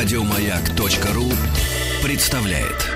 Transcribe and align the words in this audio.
Радиомаяк.ру 0.00 1.24
представляет. 2.04 2.86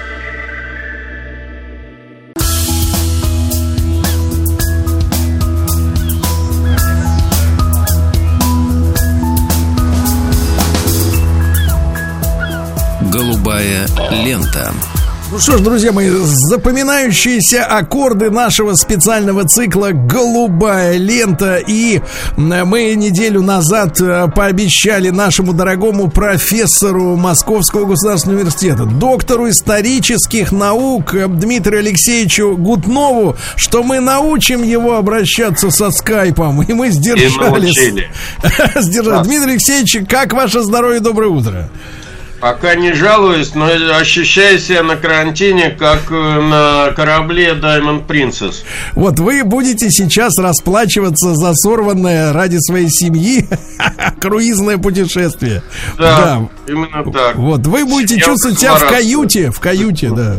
Голубая 13.11 13.89
лента. 14.13 14.73
Ну 15.33 15.39
что 15.39 15.57
ж, 15.57 15.63
друзья 15.63 15.93
мои, 15.93 16.11
запоминающиеся 16.11 17.65
аккорды 17.65 18.31
нашего 18.31 18.75
специального 18.75 19.49
цикла 19.49 19.93
«Голубая 19.93 20.99
лента». 20.99 21.57
И 21.57 22.03
мы 22.37 22.95
неделю 22.95 23.41
назад 23.41 23.99
э, 23.99 24.29
пообещали 24.29 25.09
нашему 25.09 25.55
дорогому 25.55 26.11
профессору 26.11 27.17
Московского 27.17 27.87
государственного 27.87 28.41
университета, 28.41 28.85
доктору 28.85 29.49
исторических 29.49 30.53
наук 30.53 31.15
Дмитрию 31.15 31.79
Алексеевичу 31.79 32.55
Гутнову, 32.59 33.35
что 33.57 33.83
мы 33.83 34.01
научим 34.01 34.63
его 34.63 34.99
обращаться 34.99 35.71
со 35.71 35.91
скайпом. 35.93 36.61
И 36.61 36.75
мы 36.75 36.91
сдержались. 36.91 37.73
Сдержались. 38.77 39.27
Дмитрий 39.27 39.53
Алексеевич, 39.53 39.97
как 40.07 40.35
ваше 40.35 40.61
здоровье? 40.61 41.01
Доброе 41.01 41.31
утро. 41.31 41.71
Пока 42.43 42.75
не 42.75 42.93
жалуюсь, 42.93 43.55
но 43.55 43.69
ощущаю 43.97 44.59
себя 44.59 44.83
на 44.83 44.97
карантине, 44.97 45.71
как 45.71 46.11
э, 46.11 46.41
на 46.41 46.91
корабле 46.91 47.51
Diamond 47.51 48.05
Princess. 48.09 48.65
Вот 48.95 49.21
вы 49.21 49.45
будете 49.45 49.93
сейчас 49.93 50.37
расплачиваться 50.41 51.37
за 51.37 51.55
сорванное 51.55 52.33
ради 52.33 52.57
своей 52.59 52.91
семьи 52.91 53.47
круизное 54.21 54.77
путешествие. 54.77 55.63
Да, 55.97 56.17
да, 56.17 56.49
именно 56.67 57.13
так. 57.13 57.37
Вот, 57.37 57.65
вы 57.69 57.85
будете 57.85 58.17
Я 58.17 58.23
чувствовать 58.23 58.59
себя 58.59 58.75
в 58.75 58.89
каюте, 58.89 59.53
в 59.53 59.61
каюте, 59.61 60.11
да. 60.11 60.35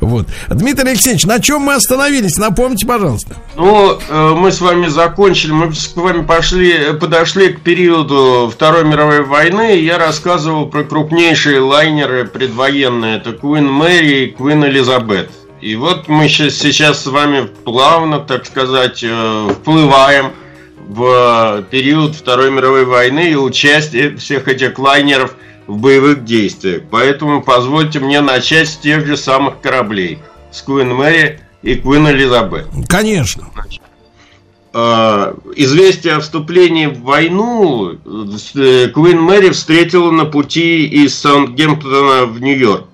Вот. 0.00 0.26
Дмитрий 0.48 0.92
Алексеевич, 0.92 1.26
на 1.26 1.40
чем 1.40 1.60
мы 1.60 1.74
остановились? 1.74 2.38
Напомните, 2.38 2.86
пожалуйста. 2.86 3.36
Ну, 3.54 3.98
э, 4.08 4.34
мы 4.34 4.50
с 4.50 4.62
вами 4.62 4.86
закончили, 4.86 5.52
мы 5.52 5.74
с 5.74 5.94
вами 5.94 6.22
пошли, 6.22 6.94
подошли 6.98 7.52
к 7.52 7.60
периоду 7.60 8.50
Второй 8.50 8.84
мировой 8.84 9.20
войны, 9.20 9.76
и 9.78 9.84
я 9.84 9.98
рассказывал 9.98 10.68
про 10.68 10.84
крупнейшие 10.84 11.33
крупнейшие 11.34 11.60
лайнеры 11.60 12.24
предвоенные 12.26 13.16
это 13.16 13.30
Queen 13.30 13.68
Мэри 13.68 14.26
и 14.26 14.32
Queen 14.32 14.66
Элизабет. 14.68 15.30
И 15.60 15.74
вот 15.74 16.08
мы 16.08 16.28
сейчас, 16.28 17.02
с 17.02 17.06
вами 17.06 17.48
плавно, 17.64 18.20
так 18.20 18.46
сказать, 18.46 19.02
э, 19.02 19.48
вплываем 19.50 20.32
в 20.86 21.64
период 21.70 22.14
Второй 22.14 22.50
мировой 22.52 22.84
войны 22.84 23.32
и 23.32 23.34
участие 23.34 24.16
всех 24.16 24.46
этих 24.46 24.78
лайнеров 24.78 25.34
в 25.66 25.76
боевых 25.78 26.24
действиях. 26.24 26.82
Поэтому 26.90 27.42
позвольте 27.42 27.98
мне 27.98 28.20
начать 28.20 28.68
с 28.68 28.76
тех 28.76 29.04
же 29.04 29.16
самых 29.16 29.60
кораблей. 29.60 30.18
С 30.52 30.64
Queen 30.64 30.94
Мэри 30.94 31.40
и 31.62 31.74
Queen 31.74 32.08
Элизабет. 32.12 32.66
Конечно. 32.88 33.48
Значит, 33.54 33.82
Э, 33.84 33.93
известие 34.74 36.14
о 36.14 36.20
вступлении 36.20 36.86
в 36.86 37.02
войну 37.02 37.92
э, 37.92 38.88
Куин 38.88 39.20
Мэри 39.20 39.50
встретила 39.50 40.10
на 40.10 40.24
пути 40.24 40.84
из 40.86 41.14
Саундгемптона 41.14 42.26
в 42.26 42.40
Нью-Йорк. 42.40 42.86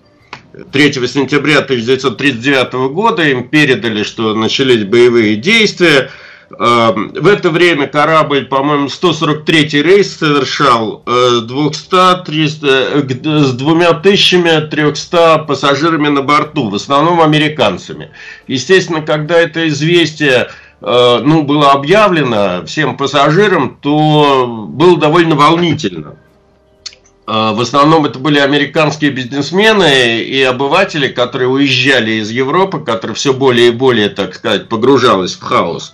3 0.73 0.93
сентября 0.93 1.61
1939 1.61 2.93
года 2.93 3.23
им 3.23 3.49
передали, 3.49 4.03
что 4.03 4.35
начались 4.35 4.85
боевые 4.85 5.37
действия. 5.37 6.11
Э, 6.51 6.93
в 6.95 7.27
это 7.27 7.49
время 7.49 7.87
корабль, 7.87 8.45
по-моему, 8.45 8.91
143 8.91 9.83
рейс 9.83 10.19
совершал 10.19 11.03
200, 11.07 12.25
300, 12.27 13.45
с 13.47 13.53
2300 13.55 15.39
пассажирами 15.39 16.09
на 16.09 16.21
борту, 16.21 16.69
в 16.69 16.75
основном 16.75 17.23
американцами. 17.23 18.11
Естественно, 18.47 19.01
когда 19.01 19.39
это 19.39 19.67
известие 19.69 20.51
Э, 20.51 20.70
ну, 20.81 21.43
было 21.43 21.73
объявлено 21.73 22.65
всем 22.67 22.97
пассажирам, 22.97 23.77
то 23.81 24.47
было 24.47 24.99
довольно 24.99 25.35
волнительно. 25.35 26.17
Э, 27.31 27.53
в 27.53 27.61
основном 27.61 28.07
это 28.07 28.19
были 28.19 28.41
американские 28.41 29.13
бизнесмены 29.13 30.21
и 30.21 30.43
обыватели, 30.43 31.07
которые 31.07 31.49
уезжали 31.49 32.13
из 32.13 32.31
Европы, 32.31 32.81
которые 32.81 33.15
все 33.15 33.33
более 33.33 33.69
и 33.69 33.73
более, 33.73 34.09
так 34.09 34.35
сказать, 34.35 34.69
погружалась 34.69 35.35
в 35.37 35.43
хаос. 35.43 35.93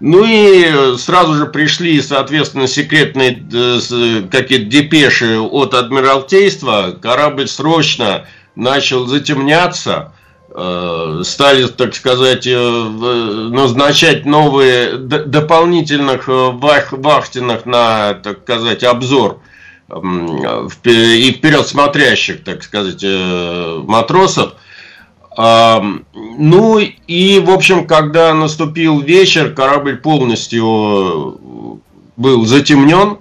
Ну 0.00 0.24
и 0.26 0.96
сразу 0.98 1.34
же 1.34 1.46
пришли, 1.46 2.00
соответственно, 2.02 2.66
секретные 2.66 3.42
э, 3.52 4.22
какие-то 4.30 4.66
депеши 4.66 5.38
от 5.38 5.72
Адмиралтейства. 5.72 6.94
Корабль 7.00 7.48
срочно 7.48 8.26
начал 8.54 9.06
затемняться. 9.06 10.12
Э, 10.52 11.22
стали, 11.24 11.66
так 11.66 11.94
сказать, 11.94 12.44
э, 12.44 12.58
назначать 12.58 14.26
новые 14.26 14.96
дополнительных 14.96 16.28
э, 16.28 16.50
вах, 16.50 16.92
на, 17.66 18.14
так 18.14 18.40
сказать, 18.42 18.82
обзор 18.82 19.38
и 19.88 21.32
вперед 21.32 21.66
смотрящих, 21.66 22.44
так 22.44 22.62
сказать, 22.62 23.04
матросов. 23.88 24.52
Ну 25.36 26.78
и, 26.78 27.40
в 27.40 27.50
общем, 27.50 27.88
когда 27.88 28.32
наступил 28.32 29.00
вечер, 29.00 29.52
корабль 29.52 29.96
полностью 29.96 31.40
был 32.16 32.46
затемнен 32.46 33.18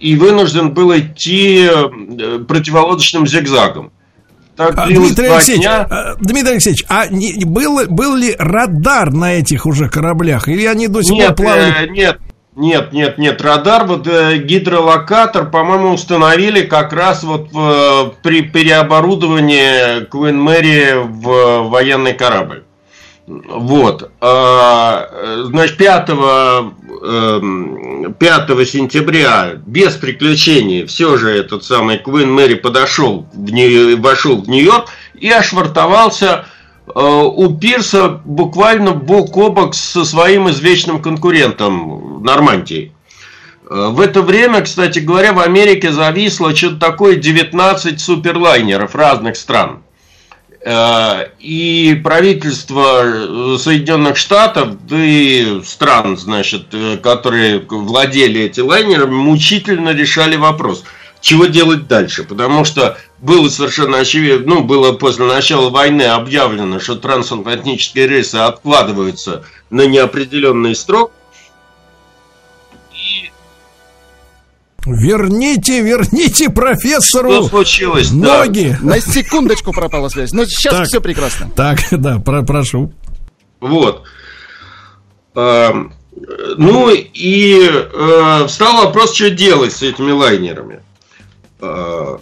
и 0.00 0.16
вынужден 0.16 0.72
был 0.72 0.96
идти 0.96 1.68
противолодочным 2.48 3.26
зигзагом. 3.26 3.92
Так 4.56 4.74
а, 4.76 4.86
Дмитрий 4.86 5.26
Алексеевич, 5.26 5.62
дня. 5.62 5.86
А, 5.90 6.14
Дмитрий 6.20 6.52
Алексеевич, 6.52 6.84
а 6.88 7.06
не, 7.08 7.44
был, 7.44 7.86
был 7.88 8.14
ли 8.14 8.36
радар 8.38 9.12
на 9.12 9.34
этих 9.34 9.66
уже 9.66 9.88
кораблях? 9.88 10.48
Или 10.48 10.64
они 10.66 10.86
до 10.86 11.02
сих 11.02 11.16
пор 11.16 11.34
плавали? 11.34 11.74
Э, 11.84 11.88
нет, 11.88 12.18
нет, 12.54 12.92
нет, 12.92 13.18
нет, 13.18 13.42
радар, 13.42 13.84
вот 13.84 14.06
э, 14.06 14.38
гидролокатор, 14.38 15.50
по-моему, 15.50 15.90
установили 15.90 16.62
как 16.62 16.92
раз 16.92 17.24
вот 17.24 17.48
э, 17.52 18.10
при 18.22 18.42
переоборудовании 18.42 20.04
Квин 20.04 20.40
Мэри 20.40 21.02
в 21.02 21.68
военный 21.68 22.14
корабль. 22.14 22.62
Вот. 23.26 24.12
А, 24.20 25.08
значит, 25.46 25.78
5, 25.78 26.10
5 27.04 28.50
эм, 28.50 28.66
сентября 28.66 29.60
без 29.66 29.94
приключений 29.94 30.86
все 30.86 31.16
же 31.18 31.30
этот 31.30 31.62
самый 31.62 31.98
Квин 31.98 32.32
Мэри 32.32 32.54
подошел, 32.54 33.26
в 33.34 33.50
Нью- 33.52 34.00
вошел 34.00 34.40
в 34.40 34.48
Нью-Йорк 34.48 34.88
и 35.14 35.28
ошвартовался 35.28 36.46
э, 36.86 36.90
у 36.94 37.54
пирса 37.56 38.20
буквально 38.24 38.92
бок 38.92 39.36
о 39.36 39.50
бок 39.50 39.74
со 39.74 40.04
своим 40.04 40.48
извечным 40.48 41.02
конкурентом 41.02 42.22
Нормандией. 42.22 42.92
Э, 43.68 43.88
в 43.90 44.00
это 44.00 44.22
время, 44.22 44.62
кстати 44.62 44.98
говоря, 45.00 45.34
в 45.34 45.40
Америке 45.40 45.92
зависло 45.92 46.56
что-то 46.56 46.76
такое 46.76 47.16
19 47.16 48.00
суперлайнеров 48.00 48.94
разных 48.94 49.36
стран. 49.36 49.83
Э, 50.66 51.26
и 51.40 52.00
правительство 52.02 53.02
э, 53.04 53.58
Соединенных 53.58 54.16
Штатов, 54.16 54.86
да 54.86 54.96
и 54.98 55.62
стран, 55.62 56.16
значит, 56.16 56.68
э, 56.72 56.96
которые 56.96 57.60
владели 57.68 58.40
этими 58.40 58.64
лайнерами, 58.64 59.12
мучительно 59.12 59.90
решали 59.90 60.36
вопрос, 60.36 60.84
чего 61.20 61.44
делать 61.46 61.86
дальше. 61.86 62.24
Потому 62.24 62.64
что 62.64 62.96
было 63.18 63.50
совершенно 63.50 63.98
очевидно, 63.98 64.54
ну, 64.54 64.64
было 64.64 64.92
после 64.92 65.26
начала 65.26 65.68
войны 65.68 66.04
объявлено, 66.04 66.80
что 66.80 66.94
трансатлантические 66.96 68.06
рейсы 68.06 68.36
откладываются 68.36 69.44
на 69.68 69.82
неопределенный 69.86 70.74
срок– 70.74 71.12
Верните, 74.86 75.80
верните 75.80 76.50
профессору 76.50 77.30
Что 77.30 77.48
случилось? 77.48 78.10
Ноги. 78.10 78.76
Да. 78.80 78.86
На 78.86 79.00
секундочку 79.00 79.72
пропала 79.72 80.08
связь. 80.08 80.32
Но 80.32 80.44
сейчас 80.44 80.74
так, 80.74 80.86
все 80.86 81.00
прекрасно. 81.00 81.50
Так, 81.54 81.78
да, 81.90 82.18
про 82.18 82.42
прошу. 82.42 82.92
Вот. 83.60 84.02
А, 85.34 85.72
ну 86.56 86.90
и 86.90 87.60
а, 87.66 88.46
встал 88.46 88.84
вопрос, 88.84 89.14
что 89.14 89.30
делать 89.30 89.72
с 89.72 89.82
этими 89.82 90.10
лайнерами. 90.10 90.80
А, 91.60 92.20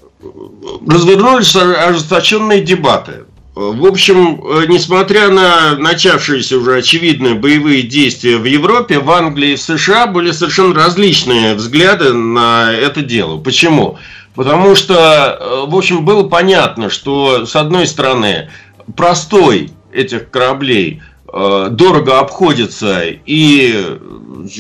развернулись 0.89 1.55
ожесточенные 1.57 2.63
дебаты. 2.63 3.25
В 3.55 3.85
общем, 3.85 4.43
э, 4.43 4.65
несмотря 4.67 5.29
на 5.29 5.77
начавшиеся 5.77 6.57
уже 6.57 6.77
очевидные 6.77 7.35
боевые 7.35 7.83
действия 7.83 8.39
в 8.39 8.47
Европе, 8.47 8.99
в 8.99 9.11
Англии 9.11 9.51
и 9.51 9.57
в 9.57 9.61
США 9.61 10.07
были 10.07 10.31
совершенно 10.31 10.75
различные 10.75 11.55
взгляды 11.55 12.15
на 12.15 12.73
это 12.73 13.03
дело. 13.03 13.39
Почему? 13.39 13.99
Потому 14.35 14.75
что, 14.75 15.37
э, 15.39 15.71
в 15.71 15.77
общем, 15.77 16.03
было 16.07 16.27
понятно, 16.27 16.89
что, 16.89 17.45
с 17.45 17.55
одной 17.55 17.87
стороны, 17.87 18.49
простой 18.97 19.71
этих 19.93 20.31
кораблей 20.31 21.03
дорого 21.33 22.21
обходится 22.21 23.05
и 23.05 23.99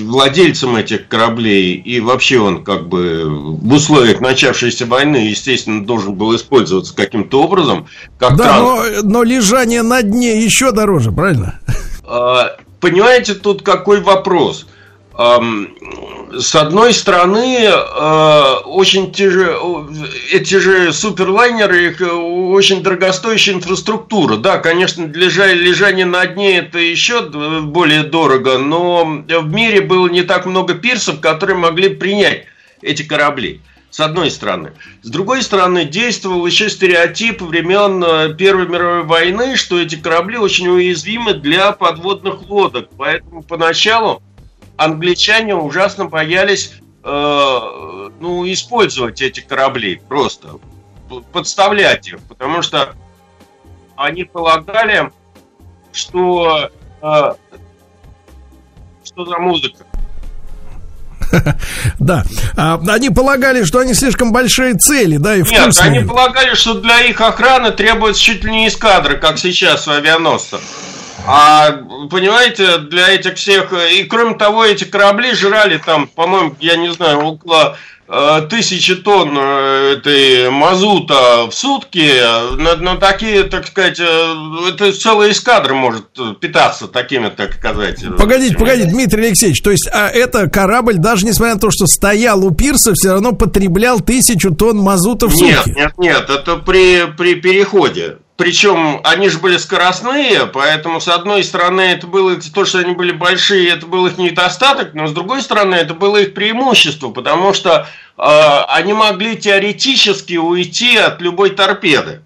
владельцем 0.01 0.77
этих 0.77 1.09
кораблей, 1.09 1.75
и 1.75 2.01
вообще 2.01 2.39
он 2.39 2.65
как 2.65 2.89
бы 2.89 3.25
в 3.27 3.73
условиях 3.73 4.21
начавшейся 4.21 4.87
войны, 4.87 5.17
естественно, 5.17 5.85
должен 5.85 6.15
был 6.15 6.35
использоваться 6.35 6.95
каким-то 6.95 7.43
образом. 7.43 7.87
Как 8.19 8.37
да, 8.37 8.59
но, 8.59 8.85
но 9.03 9.23
лежание 9.23 9.83
на 9.83 10.03
дне 10.03 10.43
еще 10.43 10.73
дороже, 10.73 11.13
правильно? 11.13 11.61
А, 12.05 12.57
понимаете, 12.81 13.35
тут 13.35 13.63
какой 13.63 14.01
вопрос? 14.01 14.67
С 16.39 16.55
одной 16.55 16.95
стороны, 16.95 17.59
э, 17.65 18.55
очень 18.65 19.13
тяж... 19.13 19.35
эти 20.31 20.59
же 20.59 20.93
суперлайнеры, 20.93 21.89
их 21.89 22.01
э, 22.01 22.07
очень 22.07 22.83
дорогостоящая 22.83 23.57
инфраструктура. 23.57 24.37
Да, 24.37 24.59
конечно, 24.59 25.07
для 25.07 25.27
лежания 25.27 26.07
на 26.07 26.25
дне 26.27 26.59
это 26.59 26.79
еще 26.79 27.23
более 27.23 28.05
дорого, 28.05 28.59
но 28.59 29.05
в 29.05 29.53
мире 29.53 29.83
было 29.83 30.09
не 30.09 30.23
так 30.23 30.47
много 30.47 30.75
пирсов, 30.75 31.21
которые 31.21 31.59
могли 31.59 31.91
принять 31.91 32.47
эти 32.81 33.03
корабли. 33.03 33.61
С 33.91 34.01
одной 34.01 34.31
стороны. 34.31 34.73
С 35.03 35.11
другой 35.11 35.43
стороны, 35.43 35.85
действовал 35.85 36.47
еще 36.47 36.71
стереотип 36.71 37.43
времен 37.43 38.03
э, 38.03 38.35
Первой 38.35 38.67
мировой 38.67 39.03
войны, 39.03 39.57
что 39.57 39.79
эти 39.79 39.97
корабли 39.97 40.39
очень 40.39 40.67
уязвимы 40.69 41.35
для 41.35 41.73
подводных 41.73 42.49
лодок. 42.49 42.89
Поэтому 42.97 43.43
поначалу 43.43 44.23
англичане 44.84 45.55
ужасно 45.55 46.06
боялись 46.06 46.73
э, 47.05 48.08
ну, 48.20 48.50
использовать 48.52 49.20
эти 49.23 49.40
корабли 49.40 50.00
просто, 50.08 50.58
подставлять 51.32 52.08
их, 52.08 52.20
потому 52.29 52.62
что 52.62 52.94
они 53.96 54.25
полагали, 54.25 55.11
что 55.93 56.70
э, 57.02 57.32
что 59.05 59.25
за 59.26 59.38
музыка. 59.38 59.84
Да. 61.99 62.25
А, 62.56 62.81
они 62.88 63.11
полагали, 63.11 63.64
что 63.64 63.79
они 63.79 63.94
слишком 63.94 64.32
большие 64.32 64.75
цели, 64.75 65.17
да, 65.17 65.37
и 65.37 65.43
Нет, 65.43 65.76
они 65.81 66.00
полагали, 66.00 66.55
что 66.55 66.75
для 66.75 67.00
их 67.02 67.20
охраны 67.20 67.70
требуется 67.70 68.20
чуть 68.20 68.44
ли 68.44 68.50
не 68.50 68.69
эскадра, 68.69 69.17
как 69.17 69.38
сейчас 69.38 69.87
в 69.87 69.90
авианосцах. 69.90 70.61
А, 71.27 71.73
понимаете, 72.11 72.79
для 72.79 73.09
этих 73.11 73.37
всех... 73.37 73.73
И 73.73 74.05
кроме 74.05 74.35
того, 74.35 74.65
эти 74.65 74.85
корабли 74.85 75.35
жрали 75.35 75.81
там, 75.85 76.09
по-моему, 76.09 76.57
я 76.61 76.77
не 76.77 76.93
знаю, 76.93 77.21
около 77.21 77.77
э, 78.09 78.43
тысячи 78.51 78.97
тонн 78.97 79.37
э, 79.39 79.95
этой 79.97 80.51
мазута 80.51 81.47
в 81.49 81.53
сутки. 81.53 82.11
На, 82.57 82.77
на 82.77 82.97
такие, 82.97 83.45
так 83.45 83.69
сказать, 83.69 84.01
э, 84.01 84.35
это 84.69 84.93
целая 84.93 85.31
эскадра 85.31 85.75
может 85.75 86.07
питаться 86.41 86.89
такими, 86.89 87.29
так 87.29 87.55
сказать. 87.55 88.05
Погодите, 88.19 88.57
погодите, 88.57 88.91
Дмитрий 88.91 89.27
Алексеевич, 89.27 89.63
то 89.63 89.71
есть 89.71 89.89
а 89.93 90.09
это 90.09 90.49
корабль, 90.51 90.97
даже 90.97 91.25
несмотря 91.25 91.55
на 91.55 91.61
то, 91.61 91.71
что 91.71 91.87
стоял 91.87 92.45
у 92.45 92.51
пирса, 92.51 92.95
все 92.95 93.13
равно 93.13 93.33
потреблял 93.33 94.01
тысячу 94.01 94.53
тонн 94.53 94.79
мазута 94.79 95.29
в 95.29 95.37
сутки? 95.37 95.69
Нет, 95.69 95.77
нет, 95.77 95.93
нет, 95.99 96.31
это 96.31 96.57
при, 96.57 97.07
при 97.17 97.37
переходе. 97.37 98.17
Причем 98.43 99.00
они 99.05 99.29
же 99.29 99.39
были 99.39 99.56
скоростные, 99.56 100.47
поэтому 100.47 101.00
с 101.00 101.06
одной 101.06 101.44
стороны 101.44 101.83
это 101.83 102.09
было 102.09 102.35
то, 102.35 102.65
что 102.65 102.81
они 102.81 102.93
были 102.93 103.12
большие, 103.12 103.69
это 103.71 103.87
был 103.87 104.05
их 104.09 104.19
недостаток, 104.19 104.94
но 104.94 105.06
с 105.06 105.12
другой 105.12 105.43
стороны 105.43 105.77
это 105.77 105.94
было 105.94 106.17
их 106.17 106.35
преимущество, 106.35 107.11
потому 107.11 107.55
что 107.55 107.87
э, 108.19 108.23
они 108.67 108.94
могли 108.94 109.37
теоретически 109.37 110.39
уйти 110.39 110.97
от 110.97 111.21
любой 111.21 111.50
торпеды. 111.50 112.23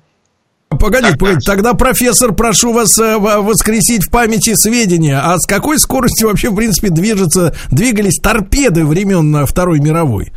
Погодите, 0.70 1.10
так, 1.10 1.18
погодите, 1.18 1.44
тогда, 1.44 1.74
профессор, 1.74 2.32
прошу 2.32 2.72
вас 2.72 2.98
э, 2.98 3.18
воскресить 3.18 4.06
в 4.06 4.10
памяти 4.10 4.54
сведения, 4.54 5.20
а 5.22 5.36
с 5.36 5.44
какой 5.44 5.78
скоростью 5.78 6.28
вообще, 6.28 6.48
в 6.48 6.56
принципе, 6.56 6.88
движется, 6.88 7.54
двигались 7.70 8.20
торпеды 8.22 8.86
времен 8.86 9.44
Второй 9.44 9.80
мировой? 9.80 10.32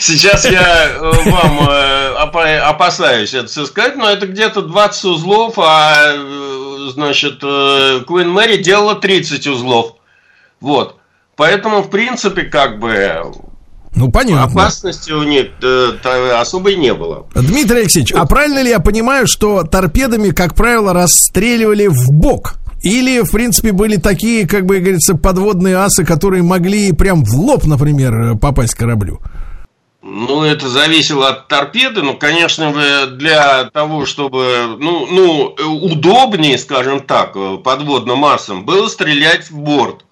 Сейчас 0.00 0.44
я 0.44 0.88
э, 0.88 1.30
вам 1.30 1.60
э, 1.68 2.58
опасаюсь 2.58 3.34
это 3.34 3.46
все 3.46 3.66
сказать, 3.66 3.96
но 3.96 4.10
это 4.10 4.26
где-то 4.26 4.62
20 4.62 5.04
узлов, 5.04 5.54
а 5.58 6.14
э, 6.14 6.90
значит 6.92 7.42
Queen 7.42 8.34
Mary 8.34 8.56
делала 8.58 8.96
30 8.96 9.46
узлов. 9.46 9.94
Вот. 10.60 10.96
Поэтому, 11.36 11.82
в 11.82 11.90
принципе, 11.90 12.42
как 12.42 12.80
бы 12.80 13.32
ну, 13.94 14.10
понятно. 14.10 14.44
Опасности 14.44 15.10
у 15.12 15.22
них 15.24 15.48
особой 16.38 16.76
не 16.76 16.94
было. 16.94 17.26
Дмитрий 17.34 17.80
Алексеевич, 17.80 18.12
а 18.12 18.24
правильно 18.26 18.62
ли 18.62 18.70
я 18.70 18.78
понимаю, 18.78 19.26
что 19.26 19.64
торпедами, 19.64 20.30
как 20.30 20.54
правило, 20.54 20.92
расстреливали 20.92 21.88
в 21.88 22.10
бок? 22.10 22.59
Или, 22.82 23.20
в 23.20 23.30
принципе, 23.30 23.72
были 23.72 23.96
такие, 23.96 24.46
как 24.46 24.64
бы 24.64 24.78
говорится, 24.78 25.14
подводные 25.14 25.76
асы, 25.76 26.04
которые 26.04 26.42
могли 26.42 26.92
прям 26.92 27.24
в 27.24 27.34
лоб, 27.34 27.64
например, 27.64 28.36
попасть 28.38 28.74
кораблю? 28.74 29.20
Ну, 30.02 30.42
это 30.44 30.68
зависело 30.68 31.28
от 31.28 31.48
торпеды. 31.48 32.02
Ну, 32.02 32.16
конечно, 32.16 33.06
для 33.06 33.64
того, 33.64 34.06
чтобы, 34.06 34.76
ну, 34.78 35.06
ну 35.10 35.54
удобнее, 35.82 36.56
скажем 36.56 37.00
так, 37.00 37.34
подводным 37.62 38.18
массам, 38.18 38.64
было 38.64 38.88
стрелять 38.88 39.50
в 39.50 39.58
борт. 39.58 40.06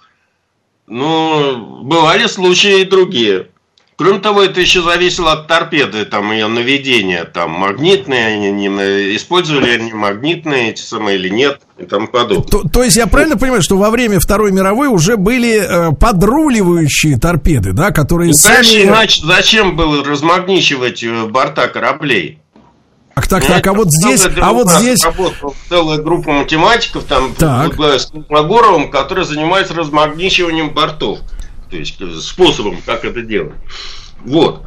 Ну, 0.87 1.83
бывали 1.85 2.27
случаи 2.27 2.83
и 2.83 2.85
другие. 2.85 3.49
Кроме 3.99 4.21
того, 4.21 4.45
это 4.45 4.61
еще 4.61 4.81
зависело 4.81 5.33
от 5.33 5.49
торпеды, 5.49 6.05
там, 6.05 6.31
ее 6.31 6.47
наведения, 6.47 7.25
там, 7.25 7.51
магнитные 7.51 8.27
они, 8.29 8.53
не, 8.53 8.69
использовали 9.17 9.71
они 9.71 9.93
магнитные 9.93 10.71
эти 10.71 10.83
самые 10.83 11.19
или 11.19 11.29
нет, 11.29 11.63
и 11.79 11.85
тому 11.85 12.07
подобное. 12.07 12.47
То, 12.47 12.63
то 12.63 12.85
есть 12.85 12.97
я 12.97 13.09
правильно 13.09 13.37
понимаю, 13.37 13.61
что 13.61 13.77
во 13.77 13.91
время 13.91 14.21
Второй 14.21 14.53
мировой 14.53 14.87
уже 14.87 15.17
были 15.17 15.91
э, 15.91 15.91
подруливающие 15.97 17.19
торпеды, 17.19 17.73
да, 17.73 17.91
которые 17.91 18.29
ну, 18.29 18.35
сами... 18.35 18.85
Иначе 18.85 19.23
зачем 19.27 19.75
было 19.75 20.05
размагничивать 20.05 21.03
э, 21.03 21.27
борта 21.27 21.67
кораблей? 21.67 22.39
Так, 23.17 23.27
так, 23.27 23.47
так, 23.47 23.67
а 23.67 23.73
вот 23.73 23.89
здесь, 23.91 24.25
а 24.41 24.53
вот 24.53 24.71
здесь... 24.71 25.05
Целая 25.69 25.99
группа 25.99 26.31
математиков, 26.31 27.03
там, 27.03 27.35
так. 27.35 27.75
с 27.75 28.13
Магоровым, 28.29 28.93
которые 28.93 29.25
занимаются 29.25 29.75
размагничиванием 29.75 30.71
бортов 30.71 31.19
то 31.71 31.77
есть 31.77 31.99
способом, 32.23 32.81
как 32.85 33.05
это 33.05 33.23
делать. 33.23 33.55
Вот. 34.25 34.63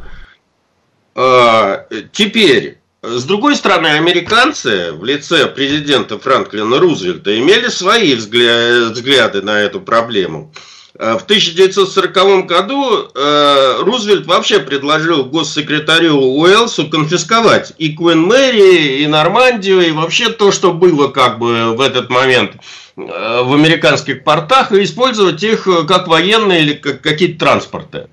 А, 1.14 1.86
теперь, 2.12 2.78
с 3.02 3.24
другой 3.24 3.56
стороны, 3.56 3.88
американцы 3.88 4.92
в 4.92 5.04
лице 5.04 5.46
президента 5.46 6.18
Франклина 6.18 6.78
Рузвельта 6.78 7.38
имели 7.38 7.68
свои 7.68 8.14
взгляды 8.14 9.42
на 9.42 9.60
эту 9.60 9.80
проблему. 9.80 10.52
А, 10.98 11.18
в 11.18 11.24
1940 11.24 12.46
году 12.46 13.10
э, 13.14 13.76
Рузвельт 13.80 14.26
вообще 14.26 14.60
предложил 14.60 15.24
госсекретарю 15.24 16.16
Уэлсу 16.16 16.88
конфисковать 16.88 17.72
и 17.78 17.92
Куин 17.92 18.22
Мэри, 18.22 19.02
и 19.02 19.06
Нормандию, 19.06 19.86
и 19.86 19.90
вообще 19.90 20.30
то, 20.30 20.50
что 20.50 20.72
было 20.72 21.08
как 21.08 21.38
бы 21.38 21.74
в 21.76 21.80
этот 21.80 22.08
момент 22.08 22.52
Э, 22.56 22.81
в 22.96 23.54
американских 23.54 24.24
портах 24.24 24.72
и 24.72 24.82
использовать 24.82 25.42
их 25.42 25.66
э, 25.66 25.84
как 25.84 26.08
военные 26.08 26.62
или 26.62 26.74
как 26.74 27.00
какие-то 27.00 27.38
транспорты. 27.38 28.08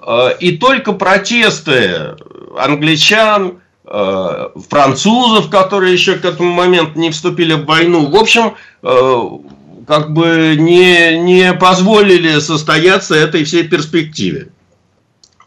Э, 0.00 0.30
и 0.40 0.56
только 0.56 0.92
протесты 0.92 2.16
англичан, 2.56 3.58
французов, 3.84 5.50
которые 5.50 5.92
еще 5.92 6.14
к 6.14 6.24
этому 6.24 6.52
моменту 6.52 6.98
не 6.98 7.10
вступили 7.10 7.52
в 7.54 7.66
войну, 7.66 8.06
в 8.08 8.16
общем, 8.16 8.54
как 8.80 10.12
бы 10.12 10.54
не, 10.56 11.18
не 11.18 11.52
позволили 11.52 12.38
состояться 12.38 13.16
этой 13.16 13.44
всей 13.44 13.64
перспективе. 13.64 14.48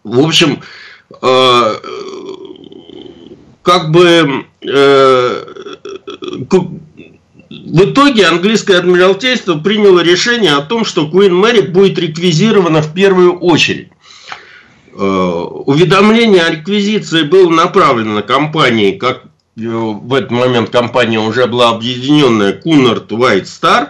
В 0.04 0.20
общем, 0.20 0.62
как 3.64 3.92
бы 3.92 4.46
в 7.66 7.86
итоге 7.86 8.28
английское 8.28 8.78
адмиралтейство 8.78 9.56
приняло 9.56 10.00
решение 10.00 10.54
о 10.54 10.62
том, 10.62 10.86
что 10.86 11.08
Queen 11.08 11.32
Mary 11.32 11.68
будет 11.68 11.98
реквизирована 11.98 12.82
в 12.82 12.94
первую 12.94 13.40
очередь. 13.40 13.90
Э, 14.94 15.02
уведомление 15.02 16.44
о 16.44 16.52
реквизиции 16.52 17.24
было 17.24 17.50
направлено 17.50 18.14
на 18.14 18.22
компании, 18.22 18.92
как 18.92 19.24
э, 19.58 19.62
в 19.66 20.14
этот 20.14 20.30
момент 20.32 20.70
компания 20.70 21.20
уже 21.20 21.48
была 21.48 21.72
объединенная 21.72 22.54
Cunard 22.54 23.08
White 23.08 23.46
Star 23.46 23.90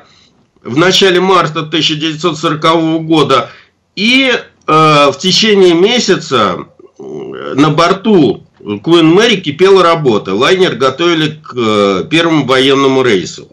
в 0.63 0.77
начале 0.77 1.19
марта 1.19 1.59
1940 1.59 3.05
года. 3.05 3.49
И 3.97 4.31
э, 4.31 4.41
в 4.67 5.17
течение 5.19 5.73
месяца 5.73 6.59
на 6.97 7.69
борту 7.71 8.47
Queen 8.61 9.13
Mary 9.13 9.35
кипела 9.35 9.83
работа. 9.83 10.33
Лайнер 10.33 10.75
готовили 10.75 11.41
к 11.43 12.07
первому 12.09 12.45
военному 12.45 13.03
рейсу. 13.03 13.49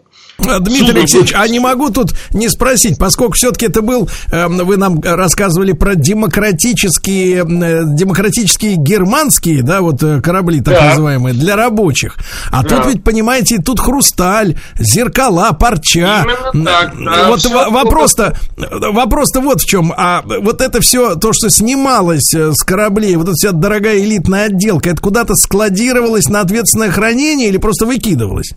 А, 0.47 0.59
Дмитрий 0.59 0.99
Алексеевич, 0.99 1.33
а 1.35 1.47
не 1.47 1.59
могу 1.59 1.89
тут 1.89 2.13
не 2.33 2.49
спросить, 2.49 2.97
поскольку 2.97 3.33
все-таки 3.33 3.67
это 3.67 3.81
был, 3.81 4.09
эм, 4.31 4.57
вы 4.57 4.77
нам 4.77 4.99
рассказывали 5.01 5.71
про 5.73 5.95
демократические, 5.95 7.43
э, 7.43 7.83
демократические 7.85 8.75
германские, 8.75 9.63
да, 9.63 9.81
вот 9.81 10.01
э, 10.03 10.21
корабли 10.21 10.61
так 10.61 10.75
да. 10.75 10.89
называемые, 10.89 11.33
для 11.33 11.55
рабочих. 11.55 12.17
А 12.51 12.63
да. 12.63 12.69
тут 12.69 12.93
ведь, 12.93 13.03
понимаете, 13.03 13.59
тут 13.59 13.79
хрусталь, 13.79 14.57
зеркала, 14.77 15.51
парча. 15.53 16.23
Именно 16.23 16.65
так, 16.65 16.93
да, 16.97 17.27
вот 17.29 17.45
вопрос-то, 17.45 18.37
вопрос-то 18.57 19.41
вот 19.41 19.61
в 19.61 19.65
чем. 19.65 19.93
А 19.95 20.23
вот 20.23 20.61
это 20.61 20.81
все, 20.81 21.15
то, 21.15 21.31
что 21.33 21.49
снималось 21.49 22.33
э, 22.33 22.51
с 22.53 22.63
кораблей, 22.63 23.15
вот 23.15 23.27
эта 23.27 23.33
вся 23.35 23.51
дорогая 23.51 23.99
элитная 23.99 24.45
отделка, 24.45 24.89
это 24.89 25.01
куда-то 25.01 25.35
складировалось 25.35 26.27
на 26.27 26.41
ответственное 26.41 26.91
хранение 26.91 27.49
или 27.49 27.57
просто 27.57 27.85
выкидывалось? 27.85 28.51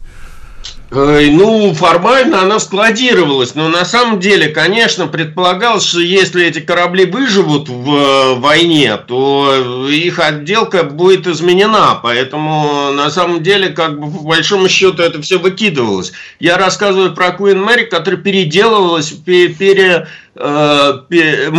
Ну, 0.88 1.74
формально 1.74 2.42
она 2.42 2.60
складировалась, 2.60 3.56
но 3.56 3.68
на 3.68 3.84
самом 3.84 4.20
деле, 4.20 4.50
конечно, 4.50 5.08
предполагалось, 5.08 5.84
что 5.84 5.98
если 5.98 6.46
эти 6.46 6.60
корабли 6.60 7.06
выживут 7.06 7.68
в 7.68 7.92
э, 7.92 8.34
войне, 8.36 8.96
то 8.96 9.88
их 9.88 10.20
отделка 10.20 10.84
будет 10.84 11.26
изменена, 11.26 11.98
поэтому 12.00 12.92
на 12.92 13.10
самом 13.10 13.42
деле, 13.42 13.70
как 13.70 13.98
бы, 13.98 14.16
по 14.16 14.22
большому 14.28 14.68
счету, 14.68 15.02
это 15.02 15.20
все 15.20 15.40
выкидывалось. 15.40 16.12
Я 16.38 16.56
рассказываю 16.56 17.12
про 17.14 17.30
Queen 17.30 17.66
Mary, 17.66 17.86
которая 17.86 18.20
переделывалась, 18.20 19.10
пере, 19.10 20.06
э, 20.36 20.92
э, 21.10 21.50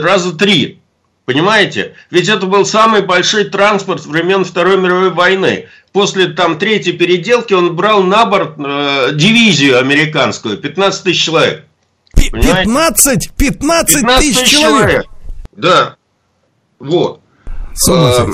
раза 0.00 0.38
три. 0.38 0.78
Понимаете? 1.24 1.94
Ведь 2.10 2.28
это 2.28 2.46
был 2.46 2.66
самый 2.66 3.00
большой 3.00 3.44
транспорт 3.44 4.04
времен 4.04 4.44
Второй 4.44 4.76
мировой 4.76 5.10
войны 5.10 5.68
после 5.94 6.26
там 6.26 6.58
третьей 6.58 6.92
переделки 6.92 7.54
он 7.54 7.74
брал 7.74 8.02
на 8.02 8.26
борт 8.26 8.54
э, 8.58 9.12
дивизию 9.14 9.78
американскую, 9.78 10.58
15 10.58 11.04
тысяч 11.04 11.22
человек. 11.22 11.64
15? 12.14 13.32
15, 13.36 14.06
тысяч 14.18 14.48
человек? 14.48 14.50
человек? 14.50 15.06
Да. 15.52 15.96
Вот. 16.80 17.20
А, 17.88 18.28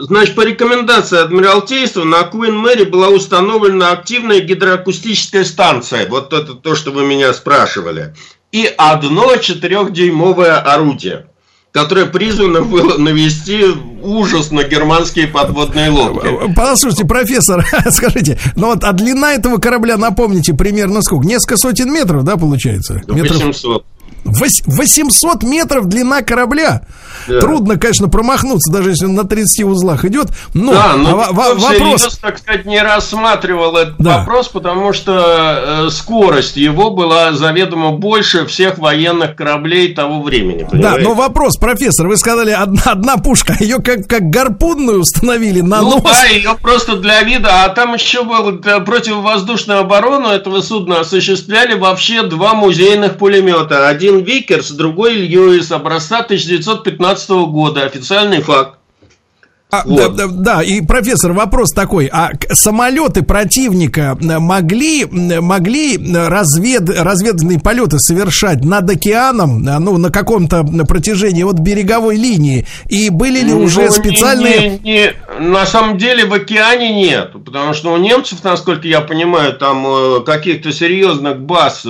значит, 0.00 0.34
по 0.34 0.42
рекомендации 0.42 1.18
Адмиралтейства 1.18 2.04
на 2.04 2.24
Куин 2.24 2.56
Мэри 2.56 2.84
была 2.84 3.08
установлена 3.08 3.92
активная 3.92 4.40
гидроакустическая 4.40 5.44
станция. 5.44 6.08
Вот 6.08 6.32
это 6.32 6.54
то, 6.54 6.74
что 6.74 6.92
вы 6.92 7.06
меня 7.06 7.32
спрашивали. 7.34 8.14
И 8.52 8.70
одно 8.76 9.36
четырехдюймовое 9.36 10.58
орудие 10.58 11.26
которое 11.72 12.04
призвано 12.04 12.60
было 12.62 12.98
навести 12.98 13.64
ужас 14.02 14.50
на 14.50 14.62
германские 14.62 15.26
подводные 15.26 15.90
лодки. 15.90 16.28
Послушайте, 16.54 17.06
профессор, 17.06 17.66
скажите, 17.90 18.38
ну 18.56 18.66
вот, 18.66 18.84
а 18.84 18.92
длина 18.92 19.32
этого 19.32 19.56
корабля, 19.56 19.96
напомните, 19.96 20.52
примерно 20.52 21.00
сколько? 21.02 21.26
Несколько 21.26 21.56
сотен 21.56 21.92
метров, 21.92 22.24
да, 22.24 22.36
получается? 22.36 23.02
800. 23.08 23.84
800 24.24 25.42
метров 25.42 25.86
длина 25.86 26.22
корабля. 26.22 26.82
Да. 27.28 27.40
Трудно, 27.40 27.78
конечно, 27.78 28.08
промахнуться, 28.08 28.72
даже 28.72 28.90
если 28.90 29.06
он 29.06 29.14
на 29.14 29.24
30 29.24 29.64
узлах 29.64 30.04
идет. 30.04 30.28
Но, 30.54 30.72
да, 30.72 30.94
но 30.96 31.22
а, 31.22 31.32
вопрос... 31.32 32.18
так 32.20 32.38
сказать, 32.38 32.66
не 32.66 32.80
рассматривал 32.80 33.76
этот 33.76 33.96
да. 33.98 34.18
вопрос, 34.18 34.48
потому 34.48 34.92
что 34.92 35.86
э, 35.86 35.90
скорость 35.90 36.56
его 36.56 36.90
была 36.90 37.32
заведомо 37.32 37.92
больше 37.92 38.46
всех 38.46 38.78
военных 38.78 39.36
кораблей 39.36 39.94
того 39.94 40.22
времени. 40.22 40.66
Понимаете? 40.68 41.02
Да, 41.02 41.08
но 41.08 41.14
вопрос, 41.14 41.56
профессор, 41.56 42.08
вы 42.08 42.16
сказали, 42.16 42.50
одна, 42.50 42.82
одна 42.86 43.16
пушка, 43.18 43.56
ее 43.60 43.78
как, 43.78 44.06
как 44.08 44.30
гарпунную 44.30 45.00
установили 45.00 45.60
на 45.60 45.80
ну, 45.80 45.90
нос. 45.98 46.02
да, 46.02 46.24
ее 46.24 46.56
просто 46.60 46.96
для 46.96 47.22
вида, 47.22 47.64
а 47.64 47.68
там 47.68 47.94
еще 47.94 48.24
был 48.24 48.58
противовоздушную 48.58 49.80
оборону 49.80 50.28
этого 50.28 50.60
судна 50.60 51.00
осуществляли 51.00 51.78
вообще 51.78 52.22
два 52.22 52.54
музейных 52.54 53.16
пулемета. 53.16 53.88
Один 53.88 54.11
Викерс, 54.20 54.70
другой 54.70 55.14
Льюис, 55.14 55.72
образца 55.72 56.20
1915 56.20 57.02
2015 57.02 57.30
года. 57.50 57.84
Официальный 57.84 58.40
факт. 58.40 58.78
А, 59.72 59.84
вот. 59.86 60.16
да, 60.16 60.26
да, 60.26 60.26
да, 60.26 60.62
и 60.62 60.82
профессор, 60.82 61.32
вопрос 61.32 61.70
такой: 61.70 62.06
а 62.12 62.32
самолеты 62.50 63.22
противника 63.22 64.18
могли, 64.20 65.06
могли 65.06 65.96
развед, 66.14 66.90
разведные 66.90 67.58
полеты 67.58 67.98
совершать 67.98 68.66
над 68.66 68.90
океаном, 68.90 69.62
ну, 69.62 69.96
на 69.96 70.10
каком-то 70.10 70.62
протяжении 70.86 71.42
от 71.42 71.58
береговой 71.60 72.16
линии? 72.16 72.66
И 72.90 73.08
были 73.08 73.40
ли 73.40 73.54
ну, 73.54 73.60
уже 73.60 73.90
специальные. 73.90 74.78
Не, 74.84 74.90
не, 74.90 74.92
не, 74.92 75.14
на 75.40 75.64
самом 75.64 75.96
деле 75.96 76.26
в 76.26 76.34
океане 76.34 76.92
нет, 76.92 77.32
потому 77.42 77.72
что 77.72 77.94
у 77.94 77.96
немцев, 77.96 78.44
насколько 78.44 78.86
я 78.86 79.00
понимаю, 79.00 79.54
там 79.54 79.86
э, 79.86 80.20
каких-то 80.20 80.70
серьезных 80.70 81.40
баз 81.40 81.86
э, 81.86 81.88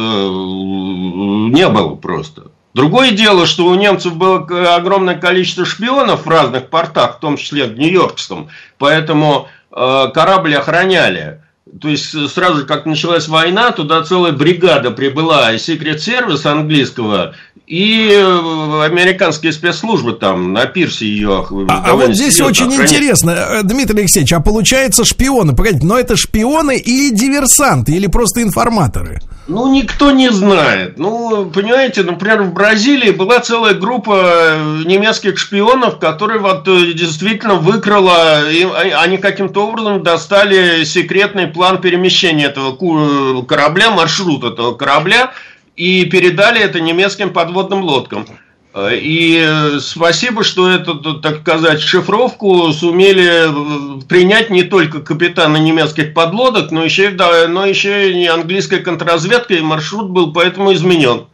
не 1.52 1.68
было 1.68 1.94
просто. 1.94 2.50
Другое 2.74 3.10
дело, 3.10 3.46
что 3.46 3.66
у 3.66 3.74
немцев 3.74 4.16
было 4.16 4.46
огромное 4.74 5.14
количество 5.14 5.66
шпионов 5.66 6.24
в 6.24 6.28
разных 6.28 6.68
портах, 6.68 7.16
в 7.16 7.20
том 7.20 7.36
числе 7.36 7.66
в 7.66 7.78
Нью-Йоркском, 7.78 8.48
поэтому 8.78 9.48
э, 9.70 10.06
корабль 10.14 10.54
охраняли. 10.54 11.42
То 11.80 11.88
есть 11.88 12.10
сразу 12.30 12.66
как 12.66 12.86
началась 12.86 13.28
война, 13.28 13.72
туда 13.72 14.02
целая 14.02 14.32
бригада 14.32 14.90
прибыла, 14.90 15.52
и 15.52 15.58
секрет-сервис 15.58 16.44
английского, 16.46 17.34
и 17.66 18.10
э, 18.10 18.84
американские 18.84 19.52
спецслужбы 19.52 20.14
там 20.14 20.52
на 20.52 20.66
пирсе 20.66 21.06
ее. 21.06 21.46
А, 21.68 21.84
а 21.86 21.94
вот 21.94 22.14
здесь 22.14 22.40
очень 22.40 22.66
охранять. 22.68 22.92
интересно, 22.92 23.30
э, 23.30 23.62
Дмитрий 23.62 24.00
Алексеевич, 24.00 24.32
а 24.32 24.40
получается 24.40 25.04
шпионы, 25.04 25.54
погодите, 25.54 25.86
но 25.86 25.98
это 25.98 26.16
шпионы 26.16 26.78
или 26.78 27.14
диверсанты, 27.14 27.92
или 27.92 28.06
просто 28.06 28.42
информаторы? 28.42 29.20
Ну, 29.48 29.72
никто 29.72 30.12
не 30.12 30.30
знает. 30.30 30.98
Ну, 30.98 31.50
понимаете, 31.50 32.04
например, 32.04 32.42
в 32.42 32.52
Бразилии 32.52 33.10
была 33.10 33.40
целая 33.40 33.74
группа 33.74 34.20
э, 34.24 34.82
немецких 34.84 35.36
шпионов, 35.36 35.98
которые 35.98 36.38
вот 36.38 36.64
действительно 36.64 37.54
выкрала, 37.54 38.48
и 38.48 38.64
они 38.64 39.18
каким-то 39.18 39.66
образом 39.66 40.04
достали 40.04 40.84
секретный 40.84 41.48
план 41.48 41.80
перемещения 41.80 42.46
этого 42.46 43.42
корабля, 43.42 43.90
маршрут 43.90 44.44
этого 44.44 44.74
корабля, 44.74 45.32
и 45.74 46.04
передали 46.04 46.60
это 46.60 46.80
немецким 46.80 47.32
подводным 47.32 47.82
лодкам. 47.82 48.26
Э, 48.74 48.96
и 48.96 49.42
э, 49.44 49.80
спасибо, 49.80 50.44
что 50.44 50.70
эту, 50.70 51.20
так 51.20 51.40
сказать, 51.40 51.80
шифровку 51.80 52.72
сумели 52.72 53.48
э, 53.48 54.00
принять 54.08 54.50
не 54.50 54.62
только 54.62 55.00
капитаны 55.00 55.58
немецких 55.58 56.14
подлодок, 56.14 56.70
но 56.70 56.82
еще, 56.82 57.10
да, 57.10 57.48
но 57.48 57.66
еще 57.66 58.12
и 58.12 58.26
английская 58.26 58.78
контрразведка, 58.78 59.54
и 59.54 59.60
маршрут 59.60 60.10
был 60.10 60.32
поэтому 60.32 60.72
изменен. 60.72 61.26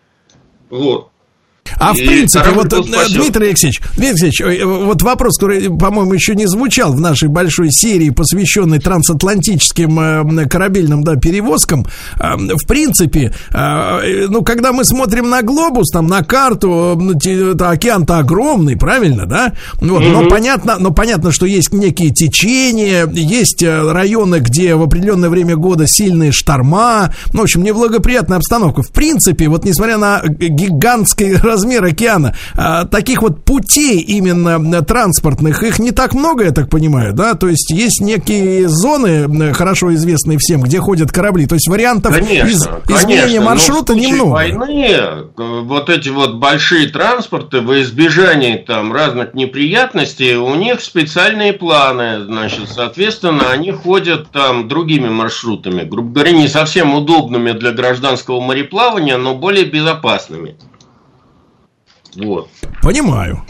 Вот. 0.71 1.11
А 1.77 1.93
в 1.93 1.97
принципе, 1.97 2.51
вот, 2.51 2.73
э, 2.73 2.83
Дмитрий 3.11 3.49
Алексеевич, 3.49 3.81
Дмитрий 3.97 4.29
Алексеевич, 4.29 4.41
э, 4.41 4.65
вот 4.65 5.03
вопрос, 5.03 5.37
который, 5.39 5.69
по-моему, 5.77 6.13
еще 6.13 6.35
не 6.35 6.47
звучал 6.47 6.93
в 6.93 7.01
нашей 7.01 7.29
большой 7.29 7.71
серии, 7.71 8.11
посвященной 8.11 8.79
трансатлантическим 8.79 10.01
э, 10.01 10.47
корабельным 10.47 11.05
да, 11.05 11.17
перевозкам. 11.17 11.87
В 12.19 12.67
принципе, 12.67 13.33
ну, 13.53 14.43
когда 14.43 14.73
мы 14.73 14.85
смотрим 14.85 15.29
на 15.31 15.43
глобус, 15.43 15.91
там, 15.91 16.07
на 16.07 16.23
карту, 16.23 16.99
ну, 16.99 17.13
океан-то 17.59 18.19
огромный, 18.19 18.77
правильно, 18.77 19.27
да? 19.27 19.53
Вот, 19.81 20.03
mm-hmm. 20.03 20.11
но, 20.11 20.29
понятно, 20.29 20.77
но 20.79 20.91
понятно, 20.91 21.33
что 21.33 21.47
есть 21.47 21.73
некие 21.73 22.11
течения, 22.11 23.07
есть 23.07 23.63
районы, 23.63 24.37
где 24.37 24.75
в 24.75 24.83
определенное 24.83 25.29
время 25.29 25.57
года 25.57 25.87
сильные 25.87 26.33
шторма, 26.33 27.15
ну, 27.33 27.41
в 27.41 27.43
общем, 27.43 27.63
неблагоприятная 27.63 28.39
обстановка. 28.39 28.83
В 28.83 28.91
принципе, 28.91 29.49
вот 29.49 29.65
несмотря 29.65 29.99
на 29.99 30.23
гигантский 30.27 31.37
размер 31.59 31.85
океана. 31.85 32.35
А, 32.55 32.85
таких 32.85 33.23
вот 33.23 33.45
путей 33.45 33.99
именно 34.01 34.83
транспортных, 34.83 35.63
их 35.63 35.79
не 35.79 35.91
так 35.91 36.15
много, 36.15 36.45
я 36.45 36.53
так 36.53 36.71
понимаю, 36.71 37.13
да? 37.13 37.35
То 37.35 37.49
есть 37.49 37.71
есть 37.71 38.01
некие 38.01 38.69
зоны, 38.69 39.53
хорошо 39.53 39.93
известные 39.95 40.39
всем, 40.39 40.63
где 40.63 40.79
ходят 40.79 41.11
корабли. 41.11 41.47
То 41.47 41.57
есть 41.57 41.69
вариантов 41.69 42.15
конечно, 42.15 42.47
из, 42.49 42.63
изменения 42.89 43.23
конечно, 43.23 43.45
маршрута 43.45 43.95
немного. 43.95 44.31
войны 44.31 44.89
вот 45.37 45.91
эти 45.91 46.09
вот 46.09 46.37
большие 46.37 46.89
транспорты 46.89 47.61
во 47.61 47.81
избежание 47.81 48.59
там 48.59 48.93
разных 48.93 49.35
неприятностей, 49.35 50.37
у 50.37 50.55
них 50.55 50.81
специальные 50.81 51.53
планы, 51.53 52.25
значит, 52.25 52.69
соответственно, 52.69 53.51
они 53.51 53.73
ходят 53.73 54.31
там 54.31 54.69
другими 54.69 55.09
маршрутами, 55.09 55.83
грубо 55.83 56.13
говоря, 56.13 56.33
не 56.33 56.49
совсем 56.49 56.95
удобными 56.95 57.53
для 57.53 57.73
гражданского 57.73 58.41
мореплавания, 58.41 59.17
но 59.17 59.35
более 59.35 59.65
безопасными. 59.65 60.57
Вот. 62.15 62.49
Понимаю. 62.83 63.45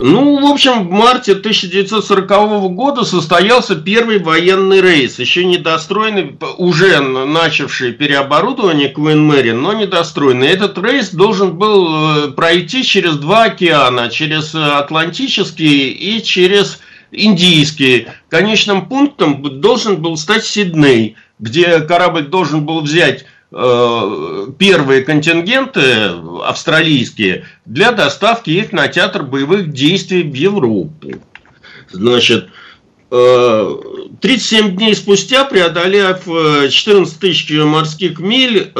Ну, 0.00 0.40
в 0.40 0.52
общем, 0.52 0.86
в 0.86 0.92
марте 0.92 1.32
1940 1.32 2.28
года 2.74 3.04
состоялся 3.04 3.74
первый 3.74 4.20
военный 4.20 4.80
рейс, 4.80 5.18
еще 5.18 5.44
недостроенный, 5.44 6.38
уже 6.56 7.00
начавший 7.00 7.92
переоборудование 7.92 8.90
Куин 8.90 9.26
Мэри, 9.26 9.50
но 9.50 9.72
недостроенный. 9.72 10.46
Этот 10.46 10.78
рейс 10.78 11.10
должен 11.10 11.58
был 11.58 12.28
э, 12.28 12.30
пройти 12.30 12.84
через 12.84 13.16
два 13.16 13.44
океана, 13.44 14.08
через 14.08 14.54
Атлантический 14.54 15.90
и 15.90 16.22
через 16.22 16.78
Индийский. 17.10 18.06
Конечным 18.28 18.86
пунктом 18.86 19.60
должен 19.60 19.96
был 19.96 20.16
стать 20.16 20.44
Сидней– 20.44 21.16
где 21.38 21.80
корабль 21.80 22.26
должен 22.26 22.64
был 22.64 22.80
взять 22.80 23.22
э, 23.22 23.26
первые 23.50 25.02
контингенты 25.04 26.12
австралийские 26.44 27.46
для 27.64 27.92
доставки 27.92 28.50
их 28.50 28.72
на 28.72 28.88
театр 28.88 29.22
боевых 29.22 29.72
действий 29.72 30.22
в 30.22 30.34
Европу. 30.34 31.12
Значит, 31.90 32.50
37 33.08 34.76
дней 34.76 34.94
спустя, 34.94 35.46
преодолев 35.46 36.24
14 36.26 37.18
тысяч 37.18 37.50
морских 37.50 38.18
миль, 38.18 38.70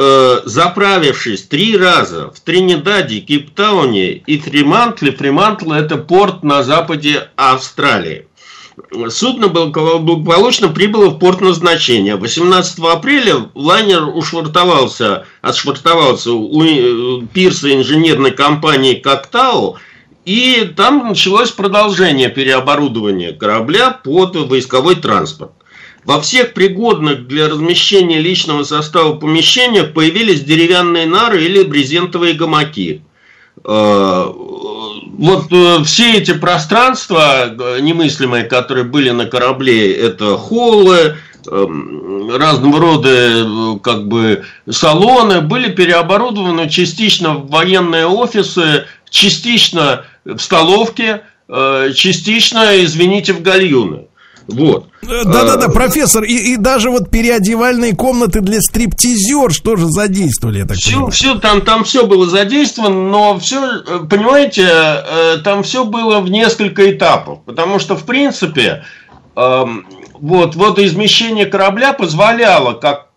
заправившись 0.45 1.47
три 1.47 1.75
раза 1.75 2.29
в 2.29 2.39
Тринидаде, 2.39 3.21
Кейптауне 3.21 4.11
и 4.11 4.37
Фримантле, 4.37 5.13
Фримантл– 5.13 5.71
это 5.73 5.97
порт 5.97 6.43
на 6.43 6.61
западе 6.61 7.29
Австралии 7.37 8.27
судно 9.09 9.47
благополучно 9.47 10.69
прибыло 10.69 11.09
в 11.09 11.19
порт 11.19 11.41
назначения. 11.41 12.15
18 12.15 12.79
апреля 12.79 13.49
лайнер 13.55 14.03
ушвартовался, 14.07 15.25
отшвартовался 15.41 16.31
у 16.33 16.63
э, 16.63 17.21
пирса 17.33 17.73
инженерной 17.73 18.31
компании 18.31 18.95
«Коктау», 18.95 19.77
и 20.25 20.71
там 20.75 21.07
началось 21.07 21.51
продолжение 21.51 22.29
переоборудования 22.29 23.31
корабля 23.31 23.91
под 23.91 24.35
войсковой 24.35 24.95
транспорт. 24.95 25.51
Во 26.05 26.21
всех 26.21 26.53
пригодных 26.53 27.27
для 27.27 27.49
размещения 27.49 28.19
личного 28.19 28.63
состава 28.63 29.15
помещениях 29.15 29.93
появились 29.93 30.43
деревянные 30.43 31.05
нары 31.05 31.43
или 31.43 31.63
брезентовые 31.63 32.33
гамаки. 32.33 33.01
Э, 35.19 35.25
вот 35.25 35.51
э, 35.51 35.83
все 35.83 36.13
эти 36.17 36.33
пространства 36.33 37.45
э, 37.47 37.79
немыслимые, 37.81 38.45
которые 38.45 38.85
были 38.85 39.09
на 39.11 39.25
корабле, 39.25 39.93
это 39.93 40.37
холлы, 40.37 41.17
эм, 41.47 42.35
разного 42.35 42.79
рода 42.79 43.79
как 43.83 44.07
бы 44.07 44.43
салоны 44.69 45.41
были 45.41 45.71
переоборудованы 45.71 46.69
частично 46.69 47.33
в 47.35 47.49
военные 47.49 48.05
офисы, 48.05 48.85
частично 49.09 50.05
в 50.25 50.37
столовки, 50.37 51.21
частично, 51.95 52.83
извините, 52.83 53.33
в 53.33 53.41
гальюны. 53.41 54.08
Вот. 54.51 54.87
Да-да-да, 55.01 55.67
а, 55.67 55.69
профессор, 55.69 56.23
и, 56.23 56.53
и 56.53 56.57
даже 56.57 56.89
вот 56.89 57.09
переодевальные 57.09 57.95
комнаты 57.95 58.41
для 58.41 58.61
стриптизер 58.61 59.51
что 59.51 59.75
же 59.75 59.87
задействовали, 59.87 60.59
я 60.59 60.65
так 60.65 60.77
все, 60.77 60.91
понимаю? 60.91 61.11
Все, 61.11 61.35
там, 61.35 61.61
там 61.61 61.83
все 61.83 62.05
было 62.05 62.27
задействовано, 62.27 63.09
но 63.09 63.39
все, 63.39 63.83
понимаете, 64.09 64.67
э, 64.67 65.37
там 65.43 65.63
все 65.63 65.85
было 65.85 66.19
в 66.19 66.29
несколько 66.29 66.91
этапов, 66.91 67.39
потому 67.45 67.79
что, 67.79 67.95
в 67.95 68.05
принципе, 68.05 68.83
эм, 69.35 69.87
вот, 70.13 70.55
водоизмещение 70.55 71.45
корабля 71.45 71.93
позволяло, 71.93 72.73
как, 72.73 73.07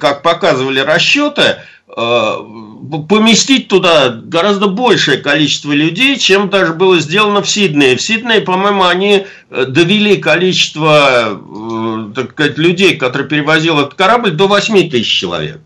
как 0.00 0.22
показывали 0.22 0.80
расчеты, 0.80 1.42
Э, 1.42 1.56
поместить 1.94 3.68
туда 3.68 4.08
гораздо 4.08 4.66
большее 4.68 5.18
количество 5.18 5.72
людей, 5.72 6.18
чем 6.18 6.48
даже 6.48 6.72
было 6.72 6.98
сделано 6.98 7.42
в 7.42 7.48
Сиднее. 7.48 7.96
В 7.96 8.02
Сиднее, 8.02 8.40
по-моему, 8.40 8.84
они 8.84 9.26
э, 9.50 9.64
довели 9.66 10.16
количество 10.16 11.38
э, 11.38 12.12
так 12.14 12.32
сказать, 12.32 12.58
людей, 12.58 12.96
которые 12.96 13.28
перевозил 13.28 13.78
этот 13.78 13.94
корабль, 13.94 14.32
до 14.32 14.48
8 14.48 14.90
тысяч 14.90 15.20
человек. 15.20 15.60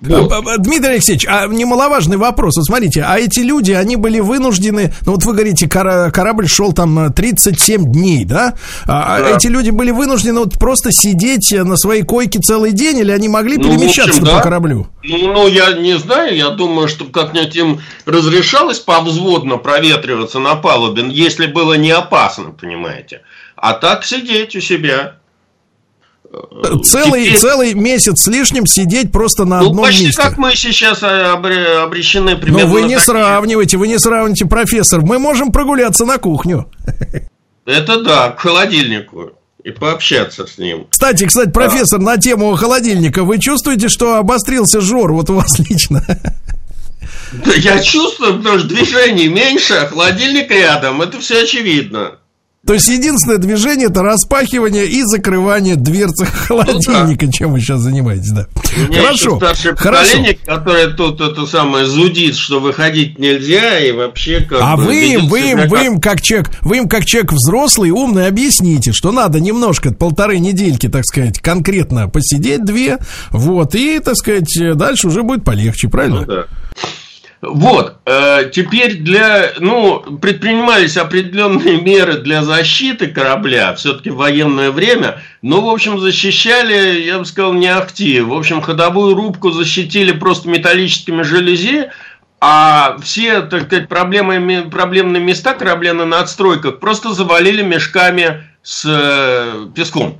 Вот. 0.00 0.32
А, 0.32 0.56
Дмитрий 0.58 0.94
Алексеевич, 0.94 1.26
а 1.28 1.46
немаловажный 1.46 2.16
вопрос. 2.16 2.56
Вот 2.56 2.64
смотрите, 2.64 3.02
а 3.06 3.18
эти 3.18 3.40
люди, 3.40 3.72
они 3.72 3.96
были 3.96 4.20
вынуждены, 4.20 4.94
ну 5.04 5.12
вот 5.12 5.24
вы 5.24 5.34
говорите, 5.34 5.68
корабль 5.68 6.48
шел 6.48 6.72
там 6.72 7.12
37 7.12 7.92
дней, 7.92 8.24
да? 8.24 8.54
А, 8.86 9.16
а 9.16 9.20
да. 9.20 9.36
эти 9.36 9.46
люди 9.48 9.70
были 9.70 9.90
вынуждены 9.90 10.40
вот 10.40 10.58
просто 10.58 10.90
сидеть 10.92 11.52
на 11.52 11.76
своей 11.76 12.02
койке 12.02 12.40
целый 12.40 12.72
день, 12.72 12.98
или 12.98 13.10
они 13.10 13.28
могли 13.28 13.58
ну, 13.58 13.64
перемещаться 13.64 14.20
общем, 14.20 14.24
да. 14.24 14.38
по 14.38 14.42
кораблю? 14.42 14.88
Ну, 15.02 15.32
ну, 15.32 15.48
я 15.48 15.72
не 15.74 15.98
знаю, 15.98 16.34
я 16.34 16.50
думаю, 16.50 16.88
что 16.88 17.04
как-нибудь 17.04 17.54
им 17.56 17.80
разрешалось 18.06 18.78
повзводно 18.78 19.58
проветриваться 19.58 20.38
на 20.38 20.56
палубе, 20.56 21.04
если 21.10 21.46
было 21.46 21.74
не 21.74 21.90
опасно, 21.90 22.52
понимаете. 22.52 23.22
А 23.56 23.74
так 23.74 24.04
сидеть 24.04 24.56
у 24.56 24.60
себя. 24.60 25.19
Целый, 26.84 27.24
Теперь... 27.24 27.38
целый 27.38 27.74
месяц 27.74 28.22
с 28.22 28.26
лишним 28.28 28.64
сидеть 28.64 29.10
просто 29.10 29.44
на 29.44 29.60
ну, 29.60 29.70
одном 29.70 29.84
почти 29.84 30.06
месте. 30.06 30.22
как 30.22 30.38
мы 30.38 30.54
сейчас 30.54 31.02
а, 31.02 31.32
обречены 31.32 32.36
примерно. 32.36 32.66
Но 32.66 32.72
вы 32.72 32.82
не 32.82 33.00
сравнивайте, 33.00 33.76
вы 33.76 33.88
не 33.88 33.98
сравните, 33.98 34.46
профессор. 34.46 35.00
Мы 35.00 35.18
можем 35.18 35.50
прогуляться 35.50 36.04
на 36.04 36.18
кухню. 36.18 36.70
Это 37.66 38.02
да, 38.02 38.30
к 38.30 38.40
холодильнику 38.40 39.32
и 39.64 39.70
пообщаться 39.72 40.46
с 40.46 40.56
ним. 40.58 40.86
Кстати, 40.88 41.26
кстати, 41.26 41.50
профессор, 41.50 41.98
да. 41.98 42.06
на 42.06 42.16
тему 42.16 42.54
холодильника, 42.54 43.24
вы 43.24 43.38
чувствуете, 43.38 43.88
что 43.88 44.14
обострился 44.14 44.80
жор 44.80 45.12
вот 45.12 45.30
у 45.30 45.34
вас 45.34 45.58
лично? 45.70 46.04
Да 47.32 47.52
я 47.54 47.80
чувствую, 47.82 48.38
потому 48.38 48.58
что 48.58 48.68
движений 48.68 49.28
меньше, 49.28 49.74
а 49.74 49.86
холодильник 49.86 50.50
рядом, 50.50 51.02
это 51.02 51.20
все 51.20 51.42
очевидно. 51.42 52.19
То 52.66 52.74
есть 52.74 52.88
единственное 52.88 53.38
движение 53.38 53.88
это 53.88 54.02
распахивание 54.02 54.86
и 54.86 55.02
закрывание 55.02 55.76
дверцы 55.76 56.26
холодильника, 56.46 57.24
ну, 57.24 57.30
да. 57.30 57.32
чем 57.32 57.52
вы 57.52 57.60
сейчас 57.60 57.80
занимаетесь, 57.80 58.30
да. 58.30 58.46
У 58.76 58.90
меня 58.90 59.02
Хорошо. 59.02 59.36
Старшее 59.38 59.76
Хорошо. 59.76 60.18
которое 60.44 60.88
тут 60.88 61.20
это 61.22 61.46
самое 61.46 61.86
зудит, 61.86 62.36
что 62.36 62.60
выходить 62.60 63.18
нельзя 63.18 63.78
и 63.80 63.92
вообще 63.92 64.40
как 64.40 64.60
А 64.60 64.76
вы 64.76 65.14
им, 65.14 65.28
вы 65.28 65.40
им, 65.52 65.68
вы 65.68 65.86
им 65.86 66.00
как 66.00 66.20
человек, 66.20 66.50
вы 66.60 66.76
им 66.78 66.88
как 66.88 67.06
человек 67.06 67.32
взрослый, 67.32 67.90
умный, 67.90 68.26
объясните, 68.26 68.92
что 68.92 69.10
надо 69.10 69.40
немножко 69.40 69.92
полторы 69.94 70.38
недельки, 70.38 70.88
так 70.88 71.04
сказать, 71.06 71.40
конкретно 71.40 72.08
посидеть 72.08 72.64
две, 72.64 72.98
вот 73.30 73.74
и, 73.74 73.98
так 74.00 74.16
сказать, 74.16 74.54
дальше 74.76 75.08
уже 75.08 75.22
будет 75.22 75.44
полегче, 75.44 75.88
правильно? 75.88 76.20
Ну, 76.20 76.26
да. 76.26 76.44
Вот, 77.42 77.96
э, 78.04 78.50
теперь 78.52 78.98
для, 78.98 79.52
ну, 79.60 80.00
предпринимались 80.20 80.98
определенные 80.98 81.80
меры 81.80 82.18
для 82.18 82.44
защиты 82.44 83.06
корабля, 83.06 83.74
все-таки 83.74 84.10
военное 84.10 84.70
время, 84.70 85.22
но, 85.40 85.62
в 85.62 85.70
общем, 85.70 85.98
защищали, 85.98 87.00
я 87.00 87.18
бы 87.18 87.24
сказал, 87.24 87.54
не 87.54 87.68
ахти. 87.68 88.20
В 88.20 88.34
общем, 88.34 88.60
ходовую 88.60 89.14
рубку 89.14 89.52
защитили 89.52 90.12
просто 90.12 90.50
металлическими 90.50 91.22
железе, 91.22 91.92
а 92.42 92.98
все, 93.02 93.40
так 93.40 93.64
сказать, 93.64 93.88
проблемы, 93.88 94.68
проблемные 94.70 95.22
места 95.22 95.54
корабля 95.54 95.94
на 95.94 96.04
надстройках 96.04 96.78
просто 96.78 97.14
завалили 97.14 97.62
мешками 97.62 98.44
с 98.62 98.84
э, 98.86 99.66
песком. 99.74 100.18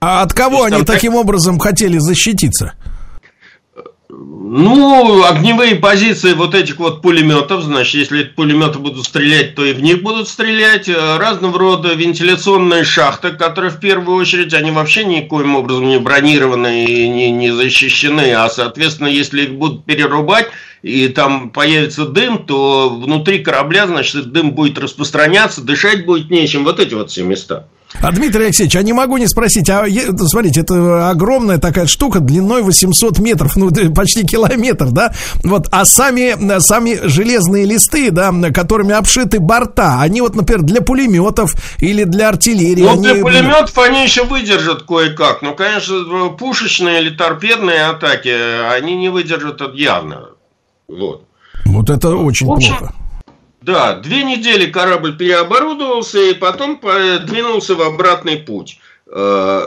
А 0.00 0.22
от 0.22 0.32
кого 0.32 0.62
они 0.62 0.84
таким 0.84 1.16
образом 1.16 1.58
хотели 1.58 1.98
защититься? 1.98 2.74
Ну, 4.14 5.24
огневые 5.24 5.76
позиции 5.76 6.34
вот 6.34 6.54
этих 6.54 6.76
вот 6.76 7.00
пулеметов, 7.00 7.62
значит, 7.62 7.94
если 7.94 8.24
пулеметы 8.24 8.78
будут 8.78 9.06
стрелять, 9.06 9.54
то 9.54 9.64
и 9.64 9.72
в 9.72 9.80
них 9.80 10.02
будут 10.02 10.28
стрелять. 10.28 10.86
Э, 10.90 11.16
разного 11.16 11.58
рода 11.58 11.94
вентиляционные 11.94 12.84
шахты, 12.84 13.30
которые 13.30 13.70
в 13.70 13.80
первую 13.80 14.18
очередь, 14.18 14.52
они 14.52 14.70
вообще 14.70 15.04
никоим 15.04 15.56
образом 15.56 15.88
не 15.88 15.98
бронированы 15.98 16.84
и 16.84 17.08
не, 17.08 17.30
не 17.30 17.50
защищены, 17.50 18.34
а, 18.34 18.50
соответственно, 18.50 19.08
если 19.08 19.44
их 19.44 19.54
будут 19.54 19.86
перерубать, 19.86 20.50
и 20.82 21.08
там 21.08 21.48
появится 21.48 22.04
дым, 22.04 22.44
то 22.44 22.90
внутри 22.90 23.38
корабля, 23.38 23.86
значит, 23.86 24.30
дым 24.30 24.50
будет 24.50 24.78
распространяться, 24.78 25.62
дышать 25.62 26.04
будет 26.04 26.30
нечем. 26.30 26.64
Вот 26.64 26.80
эти 26.80 26.92
вот 26.92 27.10
все 27.10 27.22
места. 27.22 27.68
А, 28.00 28.10
Дмитрий 28.10 28.44
Алексеевич, 28.44 28.74
а 28.76 28.82
не 28.82 28.92
могу 28.92 29.16
не 29.18 29.26
спросить, 29.26 29.68
а 29.68 29.84
смотрите, 30.26 30.60
это 30.60 31.10
огромная 31.10 31.58
такая 31.58 31.86
штука 31.86 32.20
длиной 32.20 32.62
800 32.62 33.18
метров, 33.18 33.56
ну, 33.56 33.70
почти 33.94 34.26
километр, 34.26 34.90
да? 34.90 35.12
Вот, 35.44 35.66
а 35.70 35.84
сами, 35.84 36.58
сами 36.60 36.98
железные 37.04 37.64
листы, 37.64 38.10
да, 38.10 38.32
которыми 38.52 38.94
обшиты 38.94 39.40
борта, 39.40 40.00
они 40.00 40.20
вот, 40.20 40.34
например, 40.34 40.62
для 40.62 40.80
пулеметов 40.80 41.54
или 41.78 42.04
для 42.04 42.30
артиллерии. 42.30 42.82
Ну, 42.82 42.92
они... 42.92 43.02
для 43.02 43.14
пулеметов 43.16 43.78
они 43.78 44.02
еще 44.02 44.24
выдержат 44.24 44.84
кое-как, 44.84 45.42
но, 45.42 45.54
конечно, 45.54 46.28
пушечные 46.38 47.02
или 47.02 47.10
торпедные 47.10 47.84
атаки, 47.84 48.32
они 48.74 48.96
не 48.96 49.10
выдержат 49.10 49.60
это 49.60 49.70
явно. 49.74 50.30
Вот. 50.88 51.24
Вот 51.64 51.90
это 51.90 52.16
очень 52.16 52.50
общем, 52.50 52.76
плохо. 52.76 52.94
Да, 53.62 53.94
две 53.94 54.24
недели 54.24 54.70
корабль 54.70 55.16
переоборудовался 55.16 56.18
и 56.18 56.34
потом 56.34 56.80
двинулся 56.80 57.76
в 57.76 57.82
обратный 57.82 58.36
путь. 58.36 58.78
Э, 59.14 59.66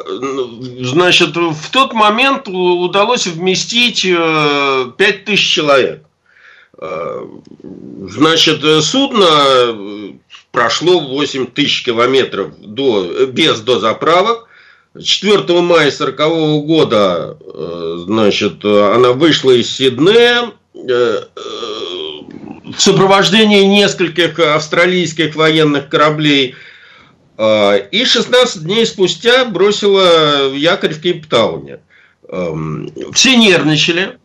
значит, 0.81 1.35
в 1.35 1.71
тот 1.71 1.93
момент 1.93 2.47
удалось 2.47 3.27
вместить 3.27 4.01
5000 4.01 4.97
э, 4.97 5.35
человек. 5.35 6.03
Э, 6.77 7.25
значит, 8.09 8.83
судно 8.83 10.19
прошло 10.51 10.99
8 10.99 11.47
тысяч 11.47 11.85
километров 11.85 12.59
до, 12.59 13.27
без 13.27 13.61
дозаправок. 13.61 14.47
4 15.01 15.37
мая 15.61 15.91
1940 15.91 16.65
года, 16.65 17.37
значит, 18.05 18.63
она 18.63 19.11
вышла 19.11 19.51
из 19.51 19.69
Сиднея, 19.69 20.53
в 22.77 22.81
сопровождении 22.81 23.63
нескольких 23.63 24.39
австралийских 24.39 25.35
военных 25.35 25.89
кораблей. 25.89 26.55
И 27.37 28.05
16 28.05 28.63
дней 28.63 28.85
спустя 28.85 29.45
бросила 29.45 30.53
якорь 30.53 30.93
в 30.93 31.01
Кейптауне. 31.01 31.79
Эм, 32.29 32.89
все 33.13 33.35
нервничали, 33.35 34.17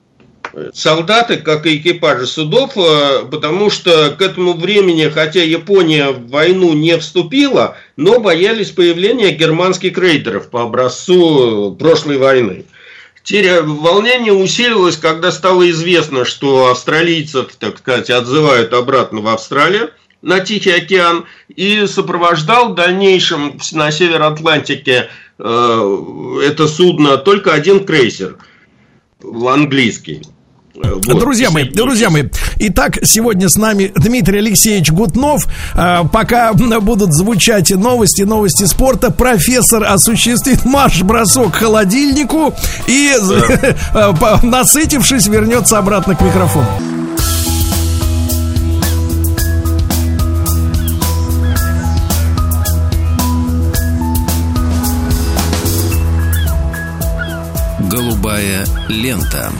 солдаты, 0.72 1.36
как 1.36 1.66
и 1.66 1.76
экипажи 1.76 2.26
судов, 2.26 2.72
э, 2.76 3.24
потому 3.30 3.70
что 3.70 4.14
к 4.18 4.22
этому 4.22 4.54
времени, 4.54 5.08
хотя 5.08 5.42
Япония 5.42 6.10
в 6.10 6.28
войну 6.28 6.72
не 6.72 6.96
вступила, 6.98 7.76
но 7.96 8.20
боялись 8.20 8.70
появления 8.70 9.32
германских 9.32 9.96
рейдеров 9.96 10.50
по 10.50 10.62
образцу 10.62 11.76
прошлой 11.78 12.18
войны. 12.18 12.64
Волнение 13.24 14.32
усилилось, 14.32 14.96
когда 14.96 15.30
стало 15.30 15.68
известно, 15.70 16.24
что 16.24 16.70
австралийцев, 16.70 17.54
так 17.58 17.78
сказать, 17.78 18.10
отзывают 18.10 18.72
обратно 18.72 19.20
в 19.20 19.28
Австралию 19.28 19.90
на 20.22 20.40
Тихий 20.40 20.70
океан 20.70 21.24
и 21.48 21.86
сопровождал 21.86 22.72
в 22.72 22.74
дальнейшем 22.74 23.58
на 23.72 23.90
север 23.90 24.22
Атлантике 24.22 25.08
э, 25.38 26.40
это 26.44 26.68
судно 26.68 27.16
только 27.16 27.52
один 27.52 27.84
крейсер 27.84 28.36
английский. 29.22 30.22
Вот. 30.82 31.18
Друзья 31.18 31.50
мои, 31.50 31.64
друзья 31.64 32.10
мои, 32.10 32.24
итак, 32.58 32.98
сегодня 33.02 33.48
с 33.48 33.56
нами 33.56 33.92
Дмитрий 33.94 34.38
Алексеевич 34.38 34.90
Гутнов. 34.90 35.46
А, 35.74 36.04
пока 36.04 36.52
будут 36.52 37.12
звучать 37.12 37.70
новости, 37.70 38.22
новости 38.22 38.64
спорта, 38.64 39.10
профессор 39.10 39.84
осуществит 39.84 40.64
марш-бросок 40.64 41.52
к 41.52 41.56
холодильнику 41.56 42.54
и, 42.86 43.12
да. 43.92 44.40
насытившись, 44.42 45.26
вернется 45.26 45.78
обратно 45.78 46.14
к 46.14 46.20
микрофону. 46.20 46.66
Голубая 57.90 58.64
лента. 58.88 59.50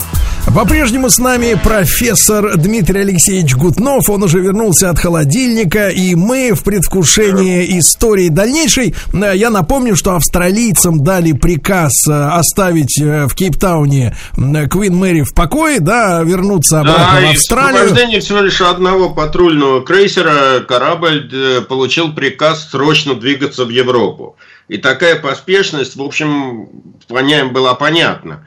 По-прежнему 0.47 1.11
с 1.11 1.19
нами 1.19 1.59
профессор 1.63 2.57
Дмитрий 2.57 3.01
Алексеевич 3.01 3.55
Гутнов. 3.55 4.11
Он 4.11 4.23
уже 4.25 4.41
вернулся 4.41 4.91
от 4.91 4.99
холодильника, 4.99 5.89
и 5.89 6.15
мы 6.17 6.55
в 6.55 6.65
предвкушении 6.65 7.79
истории 7.79 8.29
дальнейшей. 8.29 8.95
Э, 9.13 9.33
я 9.37 9.51
напомню, 9.51 9.95
что 9.95 10.17
австралийцам 10.17 11.05
дали 11.05 11.33
приказ 11.33 11.93
э, 12.09 12.13
оставить 12.13 13.01
э, 13.01 13.27
в 13.27 13.35
Кейптауне 13.35 14.17
Квин 14.35 14.97
Мэри 14.97 15.23
в 15.23 15.35
покое, 15.35 15.79
да, 15.79 16.23
вернуться 16.23 16.81
обратно 16.81 17.21
да, 17.21 17.27
в 17.27 17.31
Австралию. 17.31 17.95
Да, 17.95 18.21
всего 18.21 18.41
лишь 18.41 18.61
одного 18.61 19.11
патрульного 19.11 19.85
крейсера 19.85 20.61
корабль 20.61 21.31
получил 21.69 22.13
приказ 22.13 22.69
срочно 22.71 23.15
двигаться 23.15 23.65
в 23.65 23.69
Европу. 23.71 24.37
И 24.69 24.79
такая 24.79 25.17
поспешность, 25.17 25.97
в 25.97 26.03
общем, 26.03 26.69
была 27.09 27.75
понятна. 27.75 28.47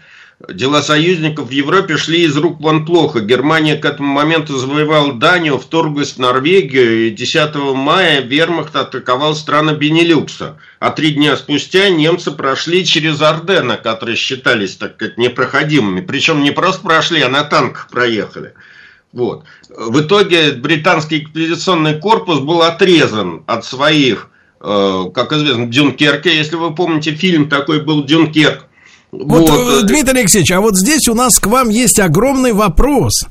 Дела 0.50 0.82
союзников 0.82 1.48
в 1.48 1.52
Европе 1.52 1.96
шли 1.96 2.24
из 2.26 2.36
рук 2.36 2.60
вон 2.60 2.86
плохо. 2.86 3.22
Германия 3.22 3.78
к 3.78 3.86
этому 3.86 4.12
моменту 4.12 4.58
завоевала 4.58 5.14
Данию, 5.14 5.58
вторглась 5.58 6.14
в 6.14 6.18
Норвегию, 6.18 7.08
и 7.08 7.12
10 7.12 7.56
мая 7.74 8.20
вермахт 8.20 8.76
атаковал 8.76 9.36
страны 9.36 9.72
Бенилюкса. 9.72 10.58
А 10.80 10.92
три 10.92 11.12
дня 11.12 11.38
спустя 11.38 11.88
немцы 11.88 12.32
прошли 12.32 12.84
через 12.86 13.22
Ордены, 13.22 13.78
которые 13.78 14.18
считались, 14.18 14.76
так 14.76 14.96
сказать, 14.96 15.18
непроходимыми. 15.18 16.02
Причем 16.02 16.44
не 16.44 16.52
просто 16.52 16.82
прошли, 16.82 17.22
а 17.22 17.30
на 17.30 17.46
танках 17.46 17.88
проехали. 17.90 18.54
Вот. 19.14 19.46
В 19.70 20.02
итоге 20.02 20.52
британский 20.52 21.20
экспедиционный 21.20 22.00
корпус 22.00 22.40
был 22.40 22.64
отрезан 22.64 23.44
от 23.48 23.64
своих, 23.64 24.28
э, 24.60 25.04
как 25.16 25.32
известно, 25.32 25.68
Дюнкерке. 25.68 26.36
Если 26.36 26.58
вы 26.58 26.76
помните, 26.76 27.12
фильм 27.12 27.48
такой 27.48 27.82
был 27.82 28.04
«Дюнкерк». 28.04 28.66
Вот, 29.14 29.48
вот, 29.48 29.86
Дмитрий 29.86 30.22
Алексеевич, 30.22 30.52
а 30.52 30.60
вот 30.60 30.76
здесь 30.76 31.08
у 31.08 31.14
нас 31.14 31.38
к 31.38 31.46
вам 31.46 31.70
есть 31.70 32.00
огромный 32.00 32.52
вопрос. 32.52 33.26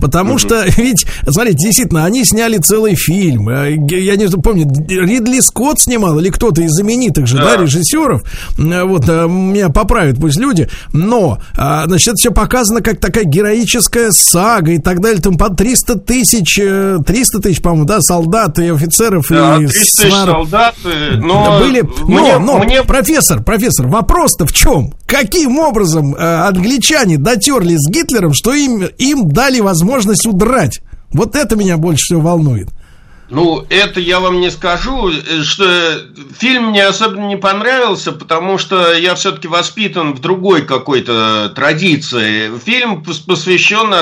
Потому 0.00 0.32
угу. 0.32 0.38
что, 0.38 0.64
ведь, 0.78 1.04
смотрите, 1.28 1.58
действительно, 1.58 2.06
они 2.06 2.24
сняли 2.24 2.56
целый 2.56 2.94
фильм. 2.94 3.50
Э, 3.50 3.70
я 3.70 4.16
не 4.16 4.28
помню, 4.28 4.66
Ридли 4.88 5.40
Скотт 5.40 5.80
снимал, 5.80 6.18
или 6.18 6.30
кто-то 6.30 6.62
из 6.62 6.70
знаменитых 6.70 7.26
же, 7.26 7.36
да, 7.36 7.56
да 7.56 7.62
режиссеров. 7.62 8.22
Э, 8.58 8.84
вот, 8.84 9.08
э, 9.08 9.26
меня 9.28 9.68
поправят 9.68 10.18
пусть 10.18 10.38
люди. 10.38 10.70
Но, 10.94 11.38
значит, 11.54 12.08
это 12.08 12.16
все 12.16 12.30
показано 12.30 12.80
как 12.80 12.98
такая 12.98 13.24
героическая 13.24 14.12
сага 14.12 14.72
и 14.72 14.78
так 14.78 15.02
далее. 15.02 15.20
Там 15.20 15.36
по 15.36 15.50
300 15.50 15.98
тысяч, 15.98 16.54
300 16.56 17.40
тысяч, 17.40 17.60
по-моему, 17.60 17.84
да, 17.84 18.00
солдат 18.00 18.58
и 18.58 18.68
офицеров. 18.68 19.26
Да, 19.28 19.56
и 19.56 19.66
300 19.66 20.02
тысяч 20.02 20.12
солдат, 20.12 20.74
но... 21.16 21.58
Были, 21.60 21.82
но, 21.82 22.06
мне, 22.06 22.38
но, 22.38 22.58
мне... 22.58 22.82
профессор, 22.84 23.42
профессор, 23.42 23.86
вопрос-то 23.88 24.46
в 24.46 24.52
чем? 24.52 24.94
Как 25.06 25.20
каким 25.26 25.58
образом 25.58 26.14
э, 26.14 26.18
англичане 26.18 27.16
дотерли 27.16 27.76
с 27.76 27.88
Гитлером, 27.88 28.34
что 28.34 28.52
им, 28.52 28.84
им 28.98 29.28
дали 29.28 29.60
возможность 29.60 30.26
удрать? 30.26 30.80
Вот 31.12 31.36
это 31.36 31.56
меня 31.56 31.76
больше 31.76 32.04
всего 32.06 32.20
волнует. 32.20 32.68
Ну, 33.28 33.66
это 33.70 33.98
я 33.98 34.20
вам 34.20 34.40
не 34.40 34.50
скажу, 34.50 35.10
э, 35.10 35.42
что 35.42 36.02
фильм 36.38 36.70
мне 36.70 36.84
особенно 36.84 37.26
не 37.26 37.36
понравился, 37.36 38.12
потому 38.12 38.58
что 38.58 38.92
я 38.94 39.14
все-таки 39.14 39.48
воспитан 39.48 40.14
в 40.14 40.20
другой 40.20 40.62
какой-то 40.62 41.52
традиции. 41.54 42.50
Фильм 42.64 43.02
посвящен 43.04 43.92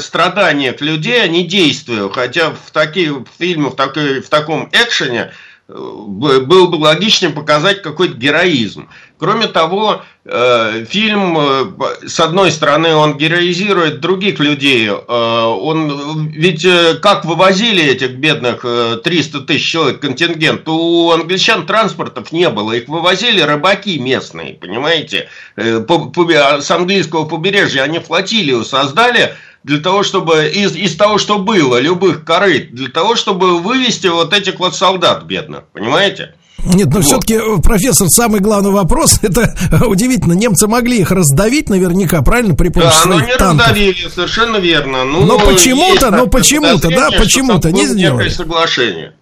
страданиях 0.00 0.80
людей, 0.80 1.22
а 1.22 1.28
не 1.28 1.44
действию. 1.44 2.10
Хотя 2.10 2.50
в 2.50 2.70
таких 2.72 3.12
фильмах, 3.38 3.74
в, 3.74 3.76
такой, 3.76 4.20
в 4.20 4.28
таком 4.28 4.68
экшене 4.72 5.20
э, 5.20 5.51
было 5.72 6.66
бы 6.66 6.76
логичнее 6.76 7.32
показать 7.32 7.82
какой-то 7.82 8.14
героизм. 8.14 8.88
Кроме 9.18 9.46
того, 9.46 10.02
э, 10.24 10.84
фильм, 10.88 11.38
э, 11.38 12.08
с 12.08 12.18
одной 12.18 12.50
стороны, 12.50 12.94
он 12.94 13.16
героизирует 13.16 14.00
других 14.00 14.40
людей. 14.40 14.88
Э, 14.88 14.92
он, 14.96 16.28
ведь 16.30 16.66
как 17.00 17.24
вывозили 17.24 17.84
этих 17.84 18.16
бедных 18.16 18.62
300 19.04 19.40
тысяч 19.42 19.70
человек 19.70 20.00
контингент, 20.00 20.66
у 20.66 21.12
англичан 21.12 21.66
транспортов 21.66 22.32
не 22.32 22.48
было. 22.48 22.72
Их 22.72 22.88
вывозили 22.88 23.40
рыбаки 23.40 23.98
местные, 23.98 24.54
понимаете? 24.54 25.28
С 25.56 26.70
английского 26.70 27.24
побережья 27.24 27.82
они 27.82 28.00
флотилию 28.00 28.64
создали, 28.64 29.34
для 29.64 29.78
того, 29.78 30.02
чтобы 30.02 30.48
из, 30.48 30.74
из 30.74 30.96
того, 30.96 31.18
что 31.18 31.38
было, 31.38 31.78
любых 31.78 32.24
корыт, 32.24 32.74
для 32.74 32.88
того, 32.88 33.14
чтобы 33.16 33.58
вывести 33.58 34.08
вот 34.08 34.32
этих 34.32 34.58
вот 34.58 34.74
солдат 34.74 35.24
бедных, 35.24 35.64
понимаете? 35.72 36.34
Нет, 36.64 36.88
но 36.88 36.96
вот. 36.96 37.04
все-таки, 37.04 37.34
э, 37.34 37.60
профессор, 37.60 38.08
самый 38.08 38.40
главный 38.40 38.70
вопрос, 38.70 39.18
это 39.22 39.54
э, 39.70 39.84
удивительно, 39.84 40.32
немцы 40.32 40.68
могли 40.68 40.98
их 40.98 41.10
раздавить 41.10 41.68
наверняка, 41.68 42.22
правильно, 42.22 42.54
при 42.54 42.68
помощи 42.68 42.94
да, 42.94 43.02
своих 43.02 43.20
но 43.22 43.26
не 43.26 43.36
танков. 43.36 43.66
раздавили, 43.66 44.08
совершенно 44.14 44.56
верно. 44.58 45.04
Ну, 45.04 45.24
но 45.26 45.38
почему-то, 45.38 46.10
но 46.10 46.26
почему-то, 46.28 46.88
да, 46.88 47.10
почему-то 47.10 47.72
не 47.72 47.86
сделали. 47.86 48.28
соглашение. 48.28 49.14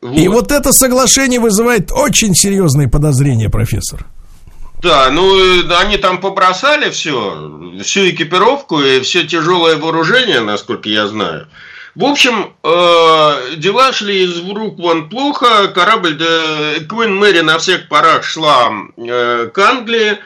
Вот. 0.00 0.16
И 0.16 0.28
вот 0.28 0.52
это 0.52 0.72
соглашение 0.72 1.40
вызывает 1.40 1.90
очень 1.90 2.34
серьезные 2.34 2.88
подозрения, 2.88 3.48
профессор. 3.48 4.06
Да, 4.82 5.10
ну 5.10 5.36
они 5.76 5.96
там 5.96 6.20
побросали 6.20 6.90
все, 6.90 7.80
всю 7.82 8.10
экипировку 8.10 8.80
и 8.80 9.00
все 9.00 9.26
тяжелое 9.26 9.76
вооружение, 9.76 10.40
насколько 10.40 10.88
я 10.88 11.08
знаю. 11.08 11.48
В 11.96 12.04
общем, 12.04 12.54
э, 12.62 13.56
дела 13.56 13.92
шли 13.92 14.22
из 14.22 14.38
рук 14.48 14.78
вон 14.78 15.08
плохо. 15.08 15.66
Корабль 15.66 16.16
э, 16.20 16.80
Квин 16.88 17.16
Мэри 17.16 17.40
на 17.40 17.58
всех 17.58 17.88
парах 17.88 18.22
шла 18.22 18.70
э, 18.96 19.50
к 19.52 19.58
Англии. 19.58 20.18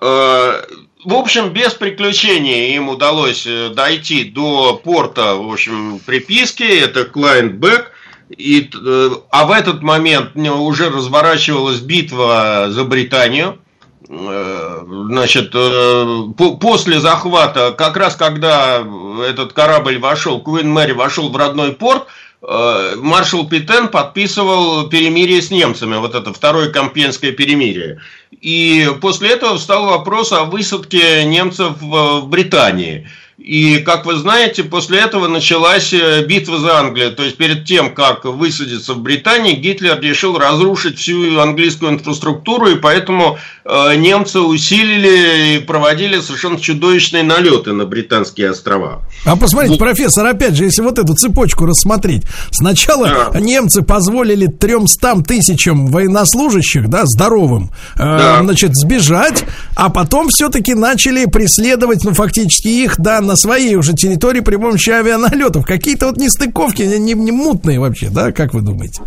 Э, 0.00 0.62
в 1.04 1.14
общем, 1.14 1.50
без 1.50 1.74
приключений 1.74 2.74
им 2.74 2.88
удалось 2.88 3.46
э, 3.46 3.68
дойти 3.74 4.24
до 4.24 4.80
порта, 4.82 5.34
в 5.34 5.52
общем, 5.52 5.98
приписки. 5.98 6.62
Это 6.62 7.04
Клайнбек. 7.04 7.92
И, 8.30 8.70
э, 8.74 9.10
а 9.30 9.44
в 9.44 9.52
этот 9.52 9.82
момент 9.82 10.34
уже 10.34 10.88
разворачивалась 10.88 11.80
битва 11.80 12.68
за 12.70 12.84
Британию. 12.84 13.58
Э, 14.10 14.84
значит, 14.86 15.50
э, 15.54 16.22
после 16.60 16.98
захвата, 16.98 17.74
как 17.76 17.96
раз 17.96 18.16
когда 18.16 18.82
этот 19.26 19.52
корабль 19.52 19.98
вошел, 19.98 20.40
Куин 20.40 20.70
Мэри 20.70 20.92
вошел 20.92 21.28
в 21.28 21.36
родной 21.36 21.72
порт, 21.72 22.06
э, 22.40 22.94
маршал 22.96 23.46
Питен 23.46 23.88
подписывал 23.88 24.88
перемирие 24.88 25.42
с 25.42 25.50
немцами, 25.50 25.96
вот 25.96 26.14
это 26.14 26.32
второе 26.32 26.70
компьенское 26.70 27.32
перемирие. 27.32 28.00
И 28.40 28.90
после 29.02 29.30
этого 29.30 29.58
встал 29.58 29.86
вопрос 29.86 30.32
о 30.32 30.44
высадке 30.44 31.24
немцев 31.24 31.74
в 31.78 32.22
Британии. 32.28 33.06
И, 33.38 33.78
как 33.78 34.04
вы 34.04 34.16
знаете, 34.16 34.64
после 34.64 34.98
этого 34.98 35.28
началась 35.28 35.92
битва 36.26 36.58
за 36.58 36.78
Англию. 36.78 37.14
То 37.14 37.22
есть, 37.22 37.36
перед 37.36 37.64
тем, 37.66 37.94
как 37.94 38.24
высадиться 38.24 38.94
в 38.94 39.00
Британии, 39.00 39.54
Гитлер 39.54 40.00
решил 40.00 40.36
разрушить 40.36 40.98
всю 40.98 41.38
английскую 41.38 41.92
инфраструктуру, 41.92 42.66
и 42.66 42.74
поэтому 42.74 43.38
немцы 43.96 44.40
усилили 44.40 45.56
и 45.56 45.58
проводили 45.58 46.20
совершенно 46.20 46.58
чудовищные 46.58 47.22
налеты 47.22 47.72
на 47.72 47.84
британские 47.84 48.50
острова. 48.50 49.02
А 49.26 49.36
посмотрите, 49.36 49.74
вот. 49.74 49.78
профессор, 49.78 50.26
опять 50.26 50.54
же, 50.54 50.64
если 50.64 50.80
вот 50.80 50.98
эту 50.98 51.14
цепочку 51.14 51.66
рассмотреть. 51.66 52.22
Сначала 52.50 53.30
да. 53.32 53.40
немцы 53.40 53.82
позволили 53.82 54.46
300 54.46 55.22
тысячам 55.22 55.88
военнослужащих, 55.88 56.88
да, 56.88 57.02
здоровым, 57.04 57.70
э, 57.96 57.98
да. 57.98 58.42
значит, 58.42 58.74
сбежать, 58.74 59.44
а 59.76 59.90
потом 59.90 60.28
все-таки 60.28 60.74
начали 60.74 61.26
преследовать, 61.26 62.04
ну, 62.04 62.14
фактически 62.14 62.68
их, 62.68 62.98
да, 62.98 63.20
на 63.20 63.36
своей 63.36 63.76
уже 63.76 63.92
территории 63.92 64.40
при 64.40 64.56
помощи 64.56 64.90
авианалетов. 64.90 65.66
Какие-то 65.66 66.06
вот 66.06 66.16
нестыковки, 66.16 66.82
не, 66.82 67.12
не 67.12 67.32
мутные 67.32 67.78
вообще, 67.78 68.08
да, 68.08 68.32
как 68.32 68.54
вы 68.54 68.62
думаете? 68.62 69.02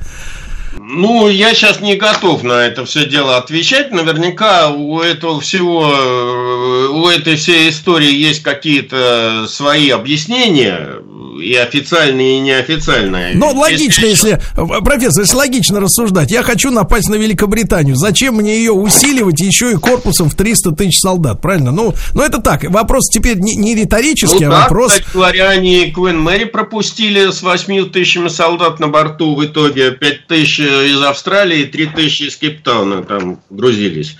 Ну, 0.79 1.27
я 1.27 1.53
сейчас 1.53 1.81
не 1.81 1.95
готов 1.95 2.43
на 2.43 2.53
это 2.65 2.85
все 2.85 3.05
дело 3.05 3.37
отвечать. 3.37 3.91
Наверняка 3.91 4.69
у 4.69 4.99
этого 5.01 5.41
всего, 5.41 5.91
э, 5.93 6.87
у 6.87 7.07
этой 7.07 7.35
всей 7.35 7.69
истории 7.69 8.13
есть 8.13 8.41
какие-то 8.41 9.47
свои 9.47 9.89
объяснения 9.89 11.01
и 11.41 11.55
официальные, 11.55 12.37
и 12.37 12.39
неофициальные. 12.39 13.35
Но 13.35 13.51
логично, 13.51 14.05
если, 14.05 14.41
профессор, 14.55 15.23
если 15.23 15.35
логично 15.35 15.79
рассуждать, 15.79 16.31
я 16.31 16.43
хочу 16.43 16.71
напасть 16.71 17.09
на 17.09 17.15
Великобританию, 17.15 17.95
зачем 17.95 18.35
мне 18.35 18.57
ее 18.57 18.71
усиливать 18.71 19.39
еще 19.39 19.71
и 19.71 19.75
корпусом 19.75 20.29
в 20.29 20.35
300 20.35 20.71
тысяч 20.71 20.99
солдат, 20.99 21.41
правильно? 21.41 21.71
Ну, 21.71 21.93
ну 22.13 22.21
это 22.21 22.41
так, 22.41 22.63
вопрос 22.69 23.09
теперь 23.09 23.37
не, 23.37 23.55
не 23.55 23.75
риторический, 23.75 24.45
ну, 24.45 24.51
а 24.51 24.61
так, 24.61 24.61
вопрос... 24.63 24.93
кстати 24.93 25.07
говоря, 25.13 25.49
они 25.49 25.91
Квин 25.91 26.19
Мэри 26.19 26.45
пропустили 26.45 27.31
с 27.31 27.41
8 27.41 27.89
тысячами 27.89 28.27
солдат 28.27 28.79
на 28.79 28.87
борту, 28.87 29.35
в 29.35 29.45
итоге 29.45 29.91
5 29.91 30.27
тысяч 30.27 30.60
из 30.61 31.03
Австралии, 31.03 31.65
3 31.65 31.87
тысячи 31.87 32.23
из 32.23 32.37
Кейптауна 32.37 33.03
там 33.03 33.41
грузились. 33.49 34.15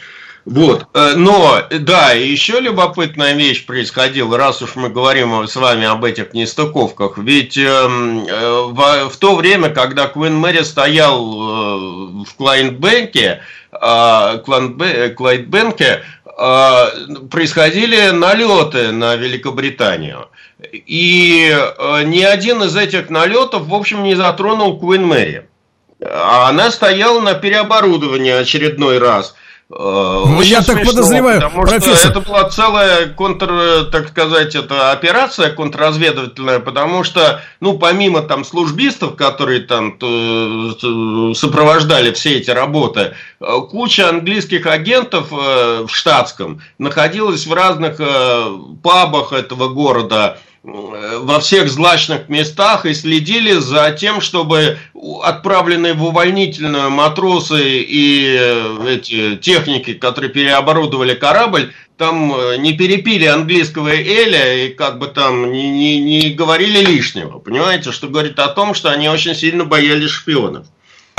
Вот. 0.45 0.87
Э, 0.93 1.13
но, 1.15 1.63
да, 1.69 2.11
еще 2.11 2.59
любопытная 2.59 3.33
вещь 3.33 3.65
происходила, 3.65 4.37
раз 4.37 4.61
уж 4.61 4.75
мы 4.75 4.89
говорим 4.89 5.47
с 5.47 5.55
вами 5.55 5.85
об 5.85 6.03
этих 6.03 6.33
нестыковках. 6.33 7.17
Ведь 7.17 7.57
э, 7.57 7.61
э, 7.61 8.61
в, 8.69 9.09
в 9.09 9.17
то 9.17 9.35
время, 9.35 9.69
когда 9.69 10.07
Куин 10.07 10.35
Мэри 10.35 10.63
стоял 10.63 11.21
э, 11.21 12.25
в 12.25 12.35
Клайнбенке, 12.37 13.41
Клайнбенке, 13.71 16.03
происходили 17.29 18.09
налеты 18.09 18.91
на 18.91 19.15
Великобританию. 19.15 20.27
И 20.73 21.57
ни 22.05 22.21
один 22.21 22.63
из 22.63 22.75
этих 22.75 23.09
налетов, 23.09 23.67
в 23.67 23.73
общем, 23.73 24.03
не 24.03 24.15
затронул 24.15 24.77
Куин 24.77 25.05
Мэри. 25.05 25.47
А 26.03 26.49
она 26.49 26.71
стояла 26.71 27.19
на 27.21 27.33
переоборудовании 27.33 28.31
очередной 28.31 28.97
раз– 28.97 29.35
Э, 29.73 30.23
ну, 30.25 30.41
я 30.41 30.61
так 30.61 30.83
подозреваю, 30.85 31.41
потому 31.41 31.61
профессор. 31.63 31.95
Что 31.95 32.09
это 32.09 32.21
была 32.21 32.49
целая 32.49 33.07
контр, 33.07 33.85
так 33.91 34.09
сказать, 34.09 34.55
это 34.55 34.91
операция 34.91 35.51
контрразведывательная, 35.51 36.59
потому 36.59 37.03
что, 37.03 37.41
ну, 37.61 37.77
помимо 37.77 38.21
там 38.21 38.43
службистов, 38.43 39.15
которые 39.15 39.61
там 39.61 39.97
сопровождали 41.33 42.11
все 42.11 42.37
эти 42.37 42.51
работы, 42.51 43.13
э, 43.39 43.45
куча 43.69 44.09
английских 44.09 44.65
агентов 44.65 45.27
э, 45.31 45.85
в 45.87 45.89
штатском 45.89 46.61
находилась 46.77 47.45
в 47.45 47.53
разных 47.53 48.01
пабах 48.83 49.31
этого 49.31 49.69
города, 49.69 50.37
во 50.63 51.39
всех 51.39 51.69
злачных 51.69 52.29
местах 52.29 52.85
и 52.85 52.93
следили 52.93 53.53
за 53.53 53.91
тем, 53.91 54.21
чтобы 54.21 54.77
отправленные 55.23 55.93
в 55.93 56.03
увольнительную 56.03 56.91
матросы 56.91 57.81
и 57.81 58.37
э, 58.39 58.95
эти 58.95 59.37
техники, 59.37 59.95
которые 59.95 60.29
переоборудовали 60.29 61.15
корабль, 61.15 61.73
там 61.97 62.33
э, 62.35 62.57
не 62.57 62.73
перепили 62.73 63.25
английского 63.25 63.89
эля 63.89 64.65
и 64.65 64.69
как 64.69 64.99
бы 64.99 65.07
там 65.07 65.51
не, 65.51 65.71
не, 65.71 65.99
не 65.99 66.29
говорили 66.29 66.85
лишнего. 66.85 67.39
Понимаете, 67.39 67.91
что 67.91 68.07
говорит 68.07 68.37
о 68.37 68.49
том, 68.49 68.75
что 68.75 68.91
они 68.91 69.09
очень 69.09 69.33
сильно 69.33 69.65
боялись 69.65 70.11
шпионов. 70.11 70.67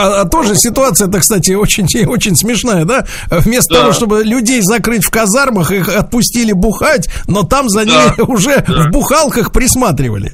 А, 0.03 0.23
а 0.23 0.25
тоже 0.25 0.57
ситуация, 0.57 1.07
это, 1.09 1.21
кстати, 1.21 1.53
очень, 1.53 1.87
очень 2.09 2.35
смешная, 2.35 2.85
да? 2.85 3.07
Вместо 3.31 3.75
да. 3.75 3.81
того, 3.81 3.93
чтобы 3.93 4.25
людей 4.25 4.61
закрыть 4.61 5.05
в 5.05 5.11
казармах, 5.11 5.71
их 5.71 5.89
отпустили 5.89 6.53
бухать, 6.53 7.09
но 7.29 7.45
там 7.45 7.69
за 7.69 7.85
да. 7.85 8.15
ними 8.17 8.21
уже 8.31 8.65
да. 8.67 8.89
в 8.89 8.91
бухалках 8.91 9.53
присматривали. 9.53 10.33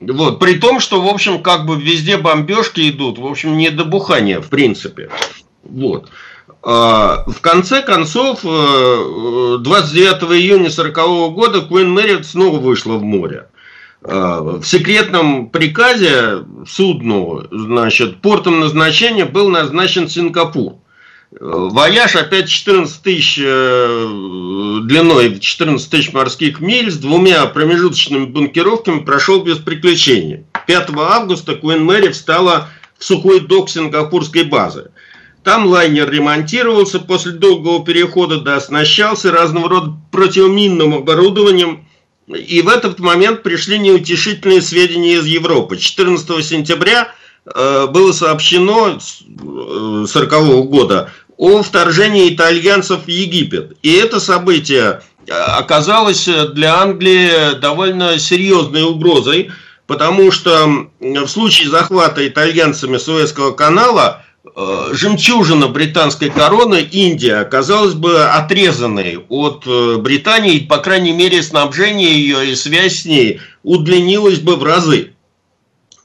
Вот, 0.00 0.40
при 0.40 0.54
том, 0.54 0.80
что, 0.80 1.00
в 1.00 1.06
общем, 1.06 1.42
как 1.42 1.64
бы 1.64 1.80
везде 1.80 2.18
бомбежки 2.18 2.90
идут, 2.90 3.18
в 3.18 3.26
общем, 3.26 3.56
не 3.56 3.70
до 3.70 3.84
бухания, 3.84 4.40
в 4.40 4.48
принципе. 4.48 5.10
Вот. 5.62 6.10
А, 6.62 7.24
в 7.26 7.40
конце 7.40 7.82
концов, 7.82 8.42
29 8.42 9.62
э, 9.62 10.26
июня 10.36 10.68
1940 10.68 11.34
года 11.34 11.60
Куин 11.62 11.90
Мэри 11.90 12.26
снова 12.26 12.58
вышла 12.58 12.94
в 12.94 13.02
море. 13.02 13.46
Э, 14.04 14.58
в 14.60 14.64
секретном 14.64 15.50
приказе 15.50 16.44
судну, 16.66 17.44
значит, 17.50 18.20
портом 18.20 18.58
назначения 18.60 19.24
был 19.24 19.48
назначен 19.48 20.08
Сингапур. 20.08 20.74
Э, 21.30 21.36
вояж 21.40 22.16
опять 22.16 22.48
14 22.48 23.00
тысяч 23.00 23.38
э, 23.40 24.80
длиной, 24.82 25.38
14 25.38 25.88
тысяч 25.88 26.12
морских 26.12 26.60
миль 26.60 26.90
с 26.90 26.96
двумя 26.96 27.46
промежуточными 27.46 28.24
бункеровками 28.24 29.00
прошел 29.00 29.44
без 29.44 29.58
приключений. 29.58 30.46
5 30.66 30.90
августа 30.96 31.54
Куин 31.54 31.84
Мэри 31.84 32.10
встала 32.10 32.70
в 32.98 33.04
сухой 33.04 33.38
док 33.38 33.70
сингапурской 33.70 34.42
базы. 34.42 34.90
Там 35.44 35.66
лайнер 35.66 36.10
ремонтировался 36.10 36.98
после 36.98 37.32
долгого 37.32 37.84
перехода, 37.84 38.40
да, 38.40 38.56
оснащался 38.56 39.30
разного 39.30 39.68
рода 39.68 39.92
противоминным 40.10 40.92
оборудованием– 40.94 41.86
и 42.26 42.62
в 42.62 42.68
этот 42.68 42.98
момент 43.00 43.42
пришли 43.42 43.78
неутешительные 43.78 44.62
сведения 44.62 45.14
из 45.14 45.26
Европы. 45.26 45.76
14 45.76 46.44
сентября 46.44 47.12
э, 47.44 47.86
было 47.88 48.12
сообщено 48.12 48.98
40 49.00 50.32
-го 50.32 50.62
года 50.62 51.10
о 51.36 51.62
вторжении 51.62 52.32
итальянцев 52.32 53.04
в 53.04 53.08
Египет. 53.08 53.76
И 53.82 53.92
это 53.92 54.20
событие 54.20 55.02
э, 55.26 55.32
оказалось 55.32 56.28
для 56.54 56.80
Англии 56.80 57.58
довольно 57.58 58.18
серьезной 58.18 58.82
угрозой, 58.82 59.50
потому 59.86 60.30
что 60.30 60.88
в 61.00 61.26
случае 61.26 61.70
захвата 61.70 62.26
итальянцами 62.26 62.98
Суэцкого 62.98 63.52
канала 63.52 64.22
Э, 64.22 64.31
жемчужина 64.92 65.68
британской 65.68 66.28
короны, 66.28 66.80
Индия, 66.80 67.36
оказалась 67.36 67.94
бы 67.94 68.24
отрезанной 68.24 69.18
от 69.28 69.64
э, 69.66 69.96
Британии, 69.98 70.58
по 70.58 70.78
крайней 70.78 71.12
мере, 71.12 71.42
снабжение 71.42 72.12
ее 72.12 72.50
и 72.50 72.54
связь 72.56 73.02
с 73.02 73.04
ней 73.04 73.40
удлинилась 73.62 74.40
бы 74.40 74.56
в 74.56 74.64
разы. 74.64 75.12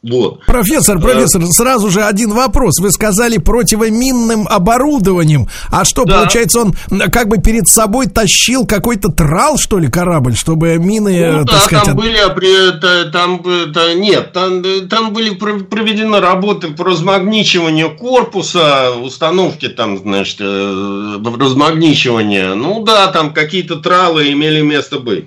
Вот. 0.10 0.46
Профессор, 0.46 1.00
профессор, 1.00 1.42
да. 1.42 1.48
сразу 1.48 1.90
же 1.90 2.04
один 2.04 2.32
вопрос. 2.32 2.80
Вы 2.80 2.92
сказали 2.92 3.38
противоминным 3.38 4.48
оборудованием. 4.48 5.48
А 5.70 5.86
что, 5.86 6.06
да. 6.06 6.20
получается, 6.20 6.62
он 6.62 6.74
как 7.12 7.28
бы 7.28 7.40
перед 7.40 7.68
собой 7.68 8.08
тащил 8.08 8.66
какой-то 8.66 9.10
трал, 9.10 9.58
что 9.58 9.80
ли, 9.80 9.90
корабль, 9.90 10.36
чтобы 10.36 10.78
мины, 10.78 11.32
ну, 11.32 11.46
так 11.46 11.56
да, 11.56 11.60
сказать... 11.60 11.86
там 11.86 11.96
были, 11.96 13.10
там, 13.12 13.44
там, 13.74 14.02
нет, 14.02 14.32
там, 14.34 14.64
там 14.88 15.14
были 15.14 15.32
проведены 15.36 16.20
работы 16.20 16.70
по 16.70 16.86
размагничиванию 16.86 17.96
корпуса, 17.96 18.92
установки 18.92 19.68
там, 19.68 19.98
значит, 19.98 20.38
э, 20.40 21.18
размагничивания. 21.40 22.54
Ну 22.54 22.84
да, 22.84 23.08
там 23.08 23.34
какие-то 23.34 23.78
тралы 23.78 24.32
имели 24.32 24.62
место 24.62 25.00
быть. 25.00 25.26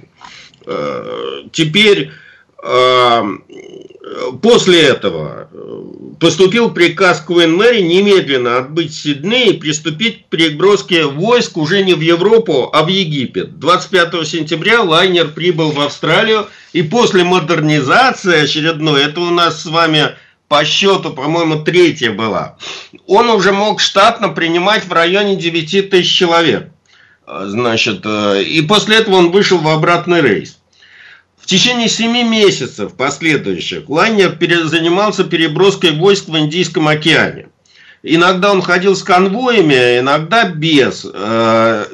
Э, 0.66 1.43
теперь 1.53 2.11
э, 2.62 3.23
После 4.42 4.83
этого 4.83 5.49
э, 5.53 5.83
поступил 6.18 6.70
приказ 6.70 7.20
Куин 7.20 7.55
Мэри 7.55 7.81
немедленно 7.81 8.59
отбыть 8.59 8.94
Сидней 8.94 9.51
и 9.51 9.59
приступить 9.59 10.25
к 10.25 10.29
переброске 10.31 11.05
войск 11.05 11.57
уже 11.57 11.83
не 11.83 11.94
в 11.94 12.01
Европу, 12.01 12.70
а 12.73 12.83
в 12.83 12.88
Египет. 12.88 13.59
25 13.61 14.27
сентября 14.27 14.83
лайнер 14.83 15.29
прибыл 15.29 15.70
в 15.70 15.81
Австралию, 15.81 16.49
и 16.73 16.83
после 16.83 17.23
модернизации 17.23 18.42
очередной, 18.42 19.05
это 19.05 19.20
у 19.20 19.31
нас 19.31 19.62
с 19.62 19.66
вами 19.66 20.16
по 20.49 20.64
счету, 20.64 21.11
по-моему, 21.12 21.62
третья 21.62 22.11
была, 22.11 22.57
он 23.07 23.31
уже 23.31 23.53
мог 23.53 23.81
штатно 23.81 24.31
принимать 24.31 24.85
в 24.85 24.92
районе 24.92 25.37
9 25.37 25.90
тысяч 25.90 26.12
человек. 26.12 26.70
Э, 27.29 27.44
значит, 27.46 28.01
э, 28.05 28.42
и 28.42 28.61
после 28.62 28.96
этого 28.96 29.16
он 29.16 29.31
вышел 29.31 29.59
в 29.59 29.68
обратный 29.68 30.20
рейс. 30.20 30.60
Течение 31.51 31.89
семи 31.89 32.23
месяцев 32.23 32.93
последующих 32.93 33.89
лайнер 33.89 34.39
занимался 34.67 35.25
переброской 35.25 35.91
войск 35.91 36.29
в 36.29 36.39
Индийском 36.39 36.87
океане. 36.87 37.49
Иногда 38.05 38.53
он 38.53 38.63
ходил 38.63 38.95
с 38.95 39.03
конвоями, 39.03 39.99
иногда 39.99 40.49
без. 40.49 41.05
Э, 41.13 41.87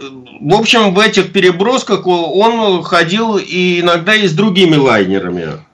в 0.43 0.55
общем, 0.55 0.93
в 0.93 0.99
этих 0.99 1.33
перебросках 1.33 2.07
он 2.07 2.83
ходил 2.83 3.39
и 3.39 3.81
иногда 3.81 4.15
и 4.15 4.29
с 4.29 4.33
другими 4.33 4.77
лайнерами. 4.77 5.65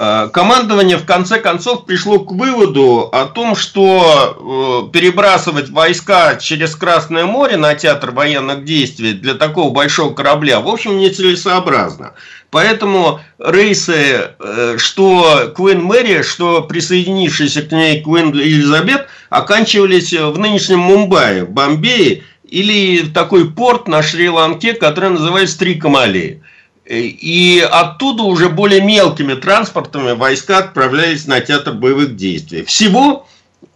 Э, 0.00 0.28
командование 0.32 0.96
в 0.96 1.04
конце 1.04 1.40
концов 1.40 1.84
пришло 1.84 2.20
к 2.20 2.30
выводу 2.30 3.08
о 3.12 3.24
том, 3.24 3.56
что 3.56 4.86
э, 4.86 4.92
перебрасывать 4.92 5.70
войска 5.70 6.36
через 6.36 6.76
Красное 6.76 7.26
море 7.26 7.56
на 7.56 7.74
театр 7.74 8.12
военных 8.12 8.64
действий 8.64 9.12
для 9.12 9.34
такого 9.34 9.72
большого 9.72 10.14
корабля, 10.14 10.60
в 10.60 10.68
общем, 10.68 10.98
нецелесообразно. 10.98 12.12
Поэтому 12.50 13.18
рейсы, 13.40 14.34
э, 14.38 14.76
что 14.78 15.52
Куин 15.56 15.82
Мэри, 15.82 16.22
что 16.22 16.62
присоединившиеся 16.62 17.62
к 17.62 17.72
ней 17.72 18.00
Куин 18.00 18.30
Элизабет, 18.30 19.08
оканчивались 19.30 20.12
в 20.12 20.38
нынешнем 20.38 20.78
Мумбаи, 20.78 21.40
Бомбее 21.40 22.22
или 22.44 23.00
в 23.00 23.12
такой 23.12 23.50
порт 23.50 23.88
на 23.88 24.04
Шри-Ланке, 24.04 24.74
который 24.74 25.10
называется 25.10 25.58
Трикамалея. 25.58 26.40
И 26.88 27.60
оттуда 27.70 28.22
уже 28.22 28.48
более 28.48 28.80
мелкими 28.80 29.34
транспортами 29.34 30.12
войска 30.12 30.58
отправлялись 30.58 31.26
на 31.26 31.40
театр 31.40 31.74
боевых 31.74 32.16
действий. 32.16 32.64
Всего 32.64 33.28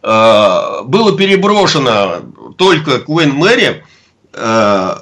э, 0.03 0.83
было 0.85 1.15
переброшено 1.15 2.23
только 2.57 3.01
к 3.01 3.11
Уэйн-Мэри 3.11 3.85
э, 4.33 4.95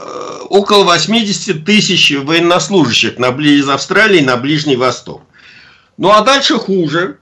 около 0.49 0.85
80 0.85 1.65
тысяч 1.65 2.11
военнослужащих 2.11 3.17
на, 3.19 3.27
из 3.29 3.69
Австралии 3.69 4.21
на 4.21 4.37
Ближний 4.37 4.77
Восток. 4.77 5.23
Ну 5.97 6.11
а 6.11 6.23
дальше 6.23 6.57
хуже. 6.57 7.19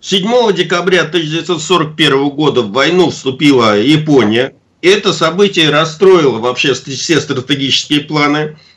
7 0.00 0.54
декабря 0.54 1.02
1941 1.02 2.30
года 2.30 2.62
в 2.62 2.72
войну 2.72 3.10
вступила 3.10 3.78
Япония. 3.78 4.54
Это 4.80 5.12
событие 5.12 5.68
расстроило 5.68 6.38
вообще 6.38 6.72
все 6.72 7.20
стратегические 7.20 8.00
планы 8.00 8.56
Э, 8.56 8.69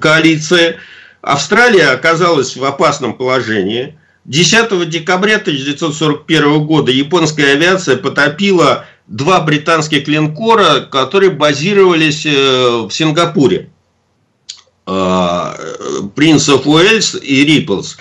коалиции. 0.00 0.76
Австралия 1.22 1.88
оказалась 1.88 2.56
в 2.56 2.64
опасном 2.64 3.14
положении. 3.14 3.98
10 4.24 4.88
декабря 4.88 5.36
1941 5.36 6.66
года 6.66 6.90
японская 6.90 7.52
авиация 7.52 7.96
потопила 7.96 8.86
два 9.06 9.40
британских 9.40 10.08
линкора, 10.08 10.80
которые 10.80 11.30
базировались 11.30 12.26
э, 12.26 12.86
в 12.88 12.90
Сингапуре. 12.90 13.70
Принц 14.84 16.48
оф 16.48 16.66
Уэльс 16.66 17.16
и 17.20 17.44
Риплс. 17.44 17.96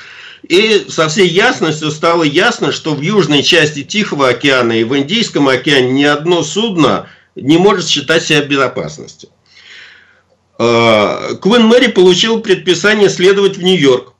И 0.48 0.86
со 0.88 1.08
всей 1.08 1.28
ясностью 1.28 1.90
стало 1.90 2.24
ясно, 2.24 2.72
что 2.72 2.94
в 2.94 3.02
южной 3.02 3.42
части 3.42 3.84
Тихого 3.84 4.30
океана 4.30 4.74
и 4.74 4.84
в 4.84 4.96
Индийском 4.96 5.48
океане 5.48 5.92
ни 5.92 6.04
одно 6.04 6.44
судно 6.44 7.08
не 7.36 7.58
может 7.58 7.88
считать 7.88 8.24
себя 8.24 8.44
в 8.44 8.48
безопасности. 8.48 9.30
Э, 10.58 11.36
Квин 11.42 11.66
Мэри 11.66 11.88
получил 11.88 12.40
предписание 12.40 13.10
следовать 13.10 13.58
в 13.58 13.64
Нью-Йорк. 13.64 14.14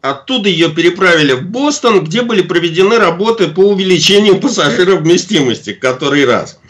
Оттуда 0.00 0.48
ее 0.48 0.70
переправили 0.70 1.32
в 1.32 1.42
Бостон, 1.42 2.04
где 2.04 2.22
были 2.22 2.42
проведены 2.42 2.98
работы 2.98 3.48
по 3.48 3.60
увеличению 3.60 4.38
пассажировместимости, 4.40 5.72
который 5.72 6.24
раз. 6.24 6.60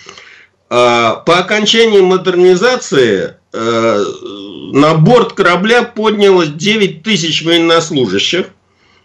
Э, 0.70 1.16
по 1.24 1.38
окончании 1.38 2.00
модернизации 2.00 3.35
э, 3.52 4.04
на 4.72 4.94
борт 4.94 5.35
корабля 5.35 5.83
поднялось 5.83 6.48
9 6.48 7.02
тысяч 7.02 7.42
военнослужащих– 7.42 8.46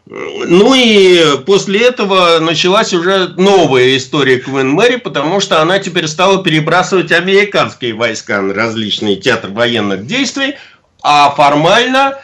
ну 0.07 0.75
и 0.75 1.37
после 1.45 1.87
этого 1.87 2.39
началась 2.39 2.93
уже 2.93 3.29
новая 3.37 3.97
история 3.97 4.37
Квин 4.37 4.69
Мэри, 4.69 4.97
потому 4.97 5.39
что 5.39 5.61
она 5.61 5.79
теперь 5.79 6.07
стала 6.07 6.43
перебрасывать 6.43 7.11
американские 7.11 7.93
войска 7.93 8.39
на 8.41 8.53
различные 8.53 9.15
театры 9.15 9.51
военных 9.51 10.05
действий, 10.05 10.55
а 11.01 11.31
формально 11.31 12.19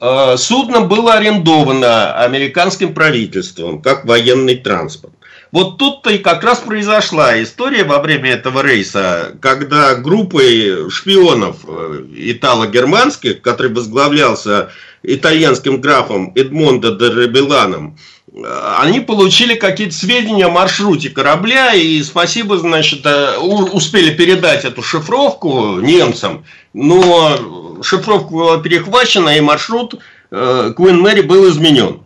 э, 0.00 0.36
судно 0.38 0.80
было 0.80 1.14
арендовано 1.14 2.14
американским 2.16 2.94
правительством 2.94 3.80
как 3.80 4.06
военный 4.06 4.56
транспорт. 4.56 5.14
Вот 5.52 5.78
тут-то 5.78 6.10
и 6.10 6.18
как 6.18 6.44
раз 6.44 6.60
произошла 6.60 7.42
история 7.42 7.82
во 7.82 7.98
время 7.98 8.30
этого 8.30 8.62
рейса, 8.62 9.36
когда 9.40 9.96
группой 9.96 10.88
шпионов 10.90 11.56
э, 11.66 12.04
итало-германских, 12.14 13.42
который 13.42 13.72
возглавлялся 13.72 14.70
итальянским 15.02 15.80
графом 15.80 16.32
Эдмондо 16.36 16.92
де 16.92 17.06
Ребеланом, 17.06 17.98
э, 18.32 18.74
они 18.78 19.00
получили 19.00 19.56
какие-то 19.56 19.94
сведения 19.94 20.46
о 20.46 20.50
маршруте 20.50 21.10
корабля, 21.10 21.74
и 21.74 22.00
спасибо, 22.04 22.56
значит, 22.56 23.04
э, 23.04 23.36
успели 23.38 24.14
передать 24.14 24.64
эту 24.64 24.82
шифровку 24.82 25.80
немцам, 25.80 26.44
но 26.74 27.80
шифровка 27.82 28.30
была 28.30 28.58
перехвачена, 28.58 29.36
и 29.36 29.40
маршрут 29.40 29.96
Куин 30.30 31.00
Мэри 31.00 31.22
был 31.22 31.50
изменен. 31.50 32.02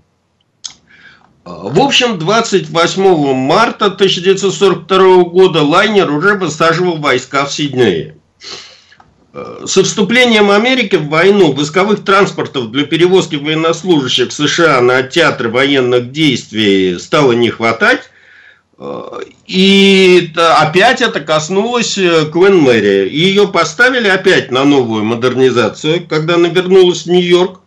В 1.45 1.81
общем, 1.81 2.19
28 2.19 3.35
марта 3.35 3.87
1942 3.87 5.25
года 5.25 5.63
лайнер 5.63 6.11
уже 6.11 6.35
высаживал 6.37 6.97
войска 6.97 7.45
в 7.45 7.53
Сиднее. 7.53 8.17
Э, 9.35 9.65
со 9.67 9.83
вступлением 9.83 10.51
Америки 10.51 10.97
в 10.97 11.09
войну 11.09 11.53
войсковых 11.53 12.05
транспортов 12.05 12.71
для 12.71 12.87
перевозки 12.87 13.35
военнослужащих 13.37 14.33
США 14.33 14.81
на 14.81 15.03
театры 15.03 15.51
военных 15.51 16.13
действий 16.13 16.99
стало 16.99 17.33
не 17.33 17.51
хватать. 17.51 18.11
Э, 18.79 19.03
и 19.47 20.33
опять 20.37 21.03
это 21.03 21.21
коснулось 21.21 21.99
э, 21.99 22.31
Квен 22.33 22.59
Мэри. 22.59 23.11
Ее 23.11 23.49
поставили 23.49 24.09
опять 24.09 24.51
на 24.51 24.65
новую 24.65 25.05
модернизацию, 25.05 26.07
когда 26.07 26.37
она 26.37 26.49
вернулась 26.49 27.03
в 27.03 27.11
Нью-Йорк. 27.11 27.61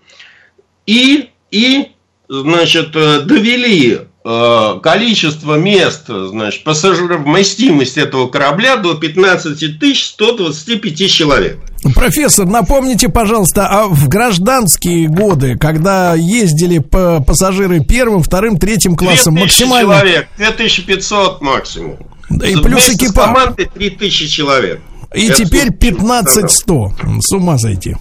И, 0.86 1.30
и 1.52 1.92
значит, 2.30 2.92
довели 2.92 4.00
Э, 4.30 4.82
количество 4.84 5.56
мест, 5.56 6.08
значит, 6.08 6.66
пассажиров, 6.66 7.24
вместимость 7.24 7.98
этого 7.98 8.28
корабля 8.28 8.76
до 8.76 8.96
15 8.96 9.58
125 9.96 11.10
человек. 11.10 11.60
Профессор, 11.96 12.46
напомните, 12.46 13.08
пожалуйста, 13.08 13.68
а 13.68 13.88
в 13.88 14.10
гражданские 14.10 15.08
годы, 15.08 15.58
когда 15.58 16.14
ездили 16.14 16.80
пассажиры 16.80 17.80
первым, 17.86 18.22
вторым, 18.22 18.60
третьим 18.60 18.98
классом, 18.98 19.36
максимально... 19.36 19.94
человек, 19.94 20.28
2500 20.38 21.40
максимум. 21.40 21.98
Да 22.30 22.48
и 22.48 22.58
плюс 22.58 22.90
экипаж. 22.90 23.28
команды 23.28 23.70
3000 23.74 24.28
человек. 24.28 24.82
И 25.16 25.28
Это 25.28 25.46
теперь 25.46 25.72
15 25.72 26.52
100. 26.52 26.94
С 27.22 27.32
ума 27.32 27.58
зайти. 27.58 27.96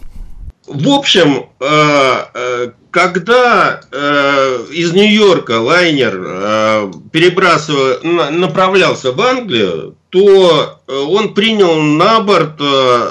В 0.66 0.88
общем, 0.88 1.46
э, 1.60 2.24
э, 2.34 2.70
когда 2.96 3.82
э, 3.92 4.64
из 4.72 4.94
Нью-Йорка 4.94 5.60
лайнер 5.60 6.18
э, 6.18 6.92
перебрасывал, 7.12 7.98
направлялся 8.30 9.12
в 9.12 9.20
Англию, 9.20 9.96
то 10.08 10.80
э, 10.88 10.96
он 10.96 11.34
принял 11.34 11.74
на 11.74 12.20
борт 12.20 12.54
э, 12.58 13.08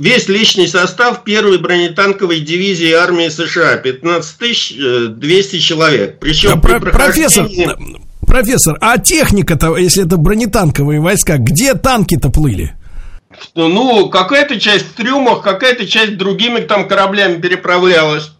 весь 0.00 0.26
личный 0.26 0.66
состав 0.66 1.22
первой 1.22 1.58
бронетанковой 1.58 2.40
дивизии 2.40 2.90
армии 2.90 3.28
США, 3.28 3.76
15 3.76 5.16
200 5.16 5.56
э, 5.56 5.58
человек. 5.60 6.18
Причем 6.18 6.60
да, 6.60 6.80
при 6.80 6.90
профессор, 6.90 7.48
профессор, 8.26 8.78
а 8.80 8.98
техника-то, 8.98 9.76
если 9.76 10.06
это 10.06 10.16
бронетанковые 10.16 11.00
войска, 11.00 11.36
где 11.38 11.74
танки-то 11.74 12.30
плыли? 12.30 12.74
Ну, 13.54 14.08
какая-то 14.08 14.58
часть 14.58 14.86
в 14.86 14.94
трюмах, 14.94 15.42
какая-то 15.42 15.86
часть 15.86 16.16
другими 16.16 16.62
там 16.62 16.88
кораблями 16.88 17.40
переправлялась. 17.40 18.32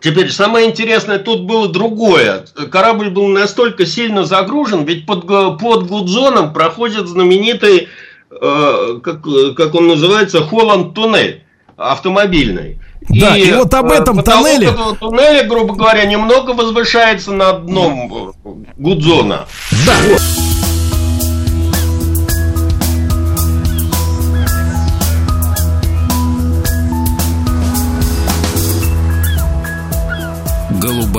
Теперь 0.00 0.30
самое 0.30 0.70
интересное 0.70 1.18
тут 1.18 1.42
было 1.42 1.68
другое. 1.68 2.46
Корабль 2.70 3.10
был 3.10 3.28
настолько 3.28 3.84
сильно 3.84 4.24
загружен, 4.24 4.84
ведь 4.84 5.04
под, 5.06 5.26
под 5.26 5.86
Гудзоном 5.86 6.52
проходит 6.54 7.06
знаменитый, 7.08 7.88
э, 8.30 9.00
как, 9.02 9.22
как 9.56 9.74
он 9.74 9.88
называется, 9.88 10.40
Холланд 10.40 10.94
туннель 10.94 11.44
автомобильный. 11.76 12.78
Да, 13.08 13.36
и, 13.36 13.48
и 13.48 13.52
вот 13.52 13.74
об 13.74 13.90
этом 13.90 14.20
э, 14.20 14.22
тоннеле... 14.22 14.68
этого 14.68 14.96
туннеля, 14.96 15.44
грубо 15.44 15.74
говоря, 15.74 16.04
немного 16.06 16.52
возвышается 16.52 17.32
над 17.32 17.66
дном 17.66 18.32
Гудзона. 18.76 19.46
Да. 19.86 19.92
Вот. 20.08 20.61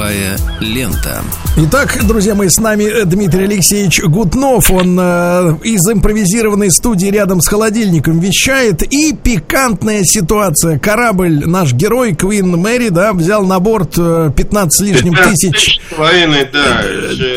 Голубая 0.03 0.37
лента. 0.59 1.23
Итак, 1.55 1.97
друзья 2.05 2.35
мои, 2.35 2.49
с 2.49 2.57
нами 2.57 2.83
э, 2.83 3.05
Дмитрий 3.05 3.45
Алексеевич 3.45 4.01
Гутнов. 4.01 4.69
Он 4.69 4.97
э, 4.99 5.55
из 5.63 5.87
импровизированной 5.87 6.71
студии 6.71 7.07
рядом 7.07 7.39
с 7.39 7.47
холодильником 7.47 8.19
вещает. 8.19 8.83
И 8.83 9.13
пикантная 9.13 10.03
ситуация. 10.03 10.77
Корабль, 10.77 11.45
наш 11.45 11.71
герой 11.71 12.15
Квин 12.15 12.49
Мэри, 12.57 12.89
да, 12.89 13.13
взял 13.13 13.45
на 13.45 13.59
борт 13.59 13.95
15 13.95 14.73
с 14.73 14.81
лишним 14.81 15.13
тысяч 15.13 15.79
военный, 15.97 16.49
да, 16.51 16.83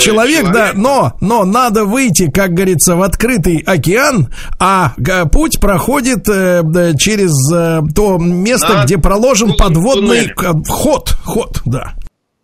человек, 0.01 0.03
человек, 0.03 0.53
да, 0.53 0.71
но, 0.75 1.13
но 1.21 1.45
надо 1.45 1.85
выйти, 1.85 2.31
как 2.31 2.53
говорится, 2.53 2.97
в 2.97 3.03
открытый 3.03 3.59
океан, 3.59 4.29
а 4.59 4.95
путь 5.31 5.61
проходит 5.61 6.29
э, 6.29 6.63
через 6.99 7.33
э, 7.53 7.83
то 7.95 8.19
место, 8.19 8.69
да, 8.69 8.85
где 8.85 8.99
проложен 8.99 9.55
подводный 9.55 10.33
ход, 10.67 11.17
ход, 11.23 11.61
да. 11.65 11.95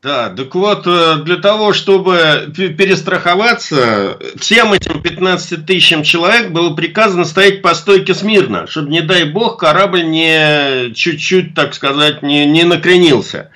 Да, 0.02 0.30
так 0.30 0.52
вот, 0.56 0.84
э, 0.88 1.18
для 1.24 1.36
того, 1.36 1.72
чтобы 1.72 2.52
перестраховаться, 2.56 4.18
всем 4.36 4.72
этим 4.72 5.00
15 5.00 5.64
тысячам 5.64 6.02
человек 6.02 6.50
было 6.50 6.74
приказано 6.74 7.24
стоять 7.24 7.62
по 7.62 7.72
стойке 7.72 8.12
смирно, 8.12 8.66
чтобы, 8.66 8.90
не 8.90 9.00
дай 9.00 9.22
бог, 9.22 9.60
корабль 9.60 10.02
не 10.02 10.92
чуть-чуть, 10.92 11.54
так 11.54 11.72
сказать, 11.74 12.20
не, 12.24 12.46
не 12.46 12.64
накренился. 12.64 13.52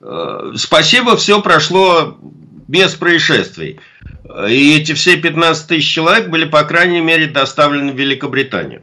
Э, 0.00 0.54
спасибо, 0.56 1.16
все 1.16 1.40
прошло 1.40 2.18
без 2.66 2.96
происшествий. 2.96 3.78
И 4.48 4.76
эти 4.76 4.94
все 4.94 5.16
15 5.16 5.68
тысяч 5.68 5.94
человек 5.94 6.28
были, 6.28 6.44
по 6.44 6.64
крайней 6.64 7.02
мере, 7.02 7.28
доставлены 7.28 7.92
в 7.92 7.96
Великобританию. 7.96 8.82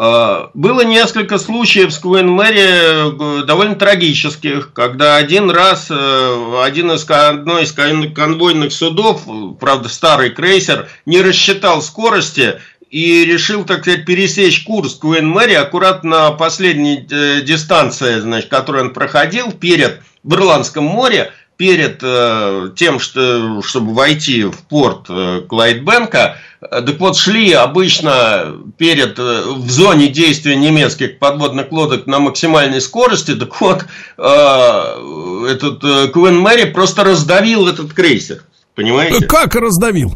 А, 0.00 0.52
было 0.54 0.82
несколько 0.82 1.38
случаев 1.38 1.92
с 1.92 1.98
Куин 1.98 2.28
Мэри 2.28 3.40
э, 3.40 3.44
довольно 3.44 3.74
трагических, 3.74 4.72
когда 4.72 5.16
один 5.16 5.50
раз 5.50 5.88
э, 5.90 6.62
один 6.62 6.92
из, 6.92 7.04
одной 7.10 7.64
из 7.64 7.72
конвойных 7.72 8.70
судов, 8.70 9.22
правда 9.58 9.88
старый 9.88 10.30
крейсер, 10.30 10.88
не 11.04 11.20
рассчитал 11.20 11.82
скорости 11.82 12.60
и 12.90 13.24
решил, 13.24 13.64
так 13.64 13.80
сказать, 13.80 14.04
пересечь 14.04 14.62
курс 14.62 14.94
Куин 14.94 15.28
Мэри 15.28 15.54
аккуратно 15.54 16.10
на 16.10 16.30
последней 16.30 17.04
э, 17.10 17.40
дистанции, 17.40 18.20
значит, 18.20 18.50
которую 18.50 18.84
он 18.84 18.92
проходил 18.92 19.50
перед 19.50 20.00
в 20.22 20.32
Ирландском 20.32 20.84
море, 20.84 21.32
перед 21.58 21.98
э, 22.02 22.70
тем, 22.76 23.00
что, 23.00 23.60
чтобы 23.62 23.92
войти 23.92 24.44
в 24.44 24.58
порт 24.68 25.06
э, 25.08 25.42
Клайдбенка, 25.46 26.36
э, 26.60 26.82
так 26.82 27.00
вот 27.00 27.16
шли 27.16 27.52
обычно 27.52 28.54
перед, 28.78 29.18
э, 29.18 29.42
в 29.44 29.68
зоне 29.68 30.06
действия 30.06 30.54
немецких 30.54 31.18
подводных 31.18 31.72
лодок 31.72 32.06
на 32.06 32.20
максимальной 32.20 32.80
скорости, 32.80 33.34
так 33.34 33.60
вот 33.60 33.84
э, 34.16 35.48
этот 35.50 35.82
э, 35.82 36.06
Куин 36.08 36.38
Мэри 36.38 36.70
просто 36.70 37.02
раздавил 37.02 37.66
этот 37.66 37.92
крейсер, 37.92 38.44
понимаете? 38.76 39.26
Как 39.26 39.56
раздавил? 39.56 40.14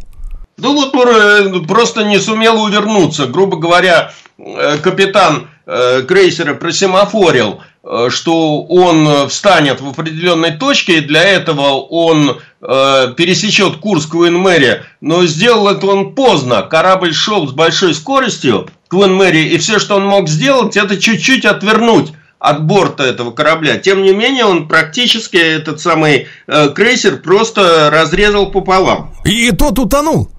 Ну 0.59 0.75
вот 0.75 0.95
э, 0.95 1.61
просто 1.67 2.05
не 2.05 2.21
сумел 2.21 2.63
увернуться, 2.63 3.27
грубо 3.27 3.57
говоря, 3.57 4.13
э, 4.39 4.79
капитан 4.79 5.49
крейсера 5.65 6.55
просимофорил– 6.55 7.61
Э, 7.72 7.72
что 8.11 8.63
он 8.63 9.29
встанет 9.29 9.81
в 9.81 9.89
определенной 9.89 10.53
точке, 10.53 10.99
и 10.99 11.01
для 11.01 11.23
этого 11.23 11.81
он 11.81 12.39
э, 12.61 13.15
пересечет 13.17 13.79
курс 13.79 14.07
Куин-Мэри, 14.07 14.83
но 15.01 15.27
сделал 15.27 15.69
это 15.69 15.87
он 15.89 16.15
поздно. 16.15 16.63
Корабль 16.63 17.13
шел 17.13 17.49
с 17.49 17.53
большой 17.53 17.95
скоростью 17.95 18.69
Куин-Мэри, 18.89 19.49
и 19.49 19.59
все, 19.59 19.81
что 19.81 19.97
он 19.97 20.07
мог 20.07 20.29
сделать, 20.29 20.77
это 20.77 20.97
чуть-чуть 20.97 21.45
отвернуть 21.45 22.13
от 22.39 22.65
борта 22.65 23.05
этого 23.05 23.31
корабля. 23.31 23.79
Тем 23.79 24.03
не 24.03 24.13
менее, 24.13 24.45
он 24.45 24.69
практически 24.69 25.37
этот 25.37 25.81
самый 25.81 26.29
э, 26.47 26.69
крейсер 26.71 27.19
просто 27.19 27.89
разрезал 27.91 28.51
пополам. 28.51 29.15
И 29.25 29.51
тот 29.53 29.79
утонул? 29.79 30.31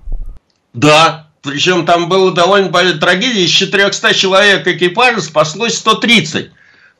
Да, 0.73 1.27
причем 1.41 1.85
там 1.85 2.09
было 2.09 2.31
довольно 2.31 2.69
большая 2.69 2.97
трагедия. 2.97 3.43
Из 3.43 3.51
400 3.51 4.13
человек 4.13 4.67
экипажа 4.67 5.21
спаслось 5.21 5.77
130 5.77 6.51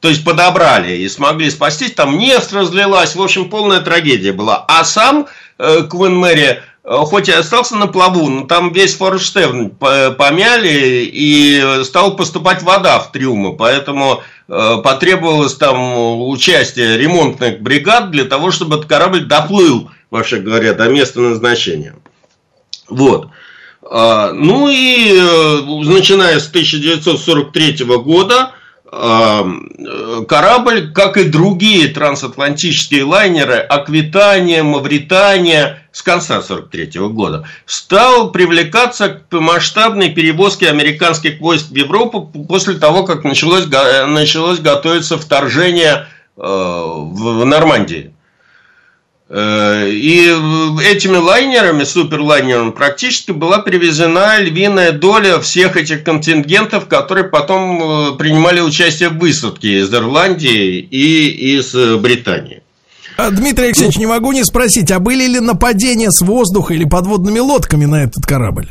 то 0.04 0.10
есть 0.10 0.26
подобрали 0.26 0.98
и 0.98 1.08
смогли 1.08 1.50
спастись, 1.50 1.94
там 1.94 2.18
нефть 2.18 2.52
разлилась, 2.52 3.16
в 3.16 3.22
общем, 3.22 3.50
полная 3.50 3.80
трагедия 3.80 4.34
была. 4.34 4.66
А 4.68 4.84
сам 4.84 5.28
э, 5.58 5.84
Квин 5.90 6.18
Мэри, 6.18 6.62
э, 6.84 6.96
хоть 7.06 7.30
и 7.30 7.32
остался 7.32 7.78
на 7.78 7.88
плаву, 7.88 8.28
но 8.28 8.46
там 8.46 8.74
весь 8.74 8.98
форштевн 8.98 9.70
помяли 9.70 11.10
и 11.10 11.84
стал 11.86 12.18
поступать 12.18 12.62
вода 12.64 13.00
в 13.00 13.14
трюмы, 13.14 13.56
поэтому 13.56 14.22
э, 14.50 14.78
потребовалось 14.84 15.56
там 15.56 16.28
участие 16.28 16.98
ремонтных 16.98 17.62
бригад 17.62 18.12
для 18.12 18.26
того, 18.26 18.52
чтобы 18.52 18.76
этот 18.76 18.90
корабль 18.90 19.24
доплыл, 19.24 19.90
вообще 20.12 20.40
говоря, 20.40 20.74
до 20.74 20.90
места 20.90 21.22
назначения. 21.22 21.96
Вот. 22.90 23.30
А, 23.90 24.34
ну 24.34 24.68
и 24.68 25.18
э, 25.18 25.62
начиная 25.90 26.42
с 26.42 26.50
1943 26.50 27.86
года 27.86 28.52
корабль, 30.28 30.92
как 30.94 31.18
и 31.18 31.24
другие 31.24 31.88
трансатлантические 31.88 33.04
лайнеры, 33.04 33.56
Аквитания, 33.56 34.64
Мавритания, 34.64 35.84
с 35.92 36.02
конца 36.02 36.38
1943 36.38 37.08
года, 37.10 37.48
стал 37.66 38.32
привлекаться 38.32 39.10
к 39.30 39.40
масштабной 39.40 40.10
перевозке 40.10 40.70
американских 40.70 41.40
войск 41.40 41.70
в 41.70 41.76
Европу 41.76 42.32
после 42.48 42.76
того, 42.76 43.04
как 43.04 43.24
началось, 43.24 43.66
началось 43.68 44.60
готовиться 44.60 45.18
вторжение 45.18 46.08
э, 46.38 46.42
в 46.42 47.46
Нормандии. 47.46 48.13
Э, 49.36 49.90
и 49.90 50.28
этими 50.86 51.16
лайнерами, 51.16 51.86
суперлайнерами, 51.86 52.70
практически 52.70 53.32
была 53.32 53.58
привезена 53.58 54.40
львиная 54.40 54.92
доля 54.92 55.40
всех 55.40 55.76
этих 55.76 56.04
контингентов, 56.04 56.86
которые 56.86 57.24
потом 57.24 57.82
э, 57.82 58.16
принимали 58.16 58.60
участие 58.60 59.10
в 59.10 59.18
высадке 59.18 59.80
из 59.80 59.92
Ирландии 59.92 60.78
и 60.78 61.56
из 61.58 61.74
э, 61.74 61.98
Британии. 61.98 62.62
А, 63.18 63.32
Дмитрий 63.32 63.66
Алексеевич, 63.66 63.98
не 63.98 64.06
могу 64.06 64.34
не 64.34 64.44
спросить, 64.44 64.92
а 64.92 65.00
были 65.00 65.26
ли 65.26 65.40
нападения 65.40 66.12
с 66.12 66.22
воздуха 66.22 66.76
или 66.76 66.84
подводными 66.84 67.40
лодками 67.40 67.86
на 67.86 68.04
этот 68.04 68.28
корабль? 68.28 68.70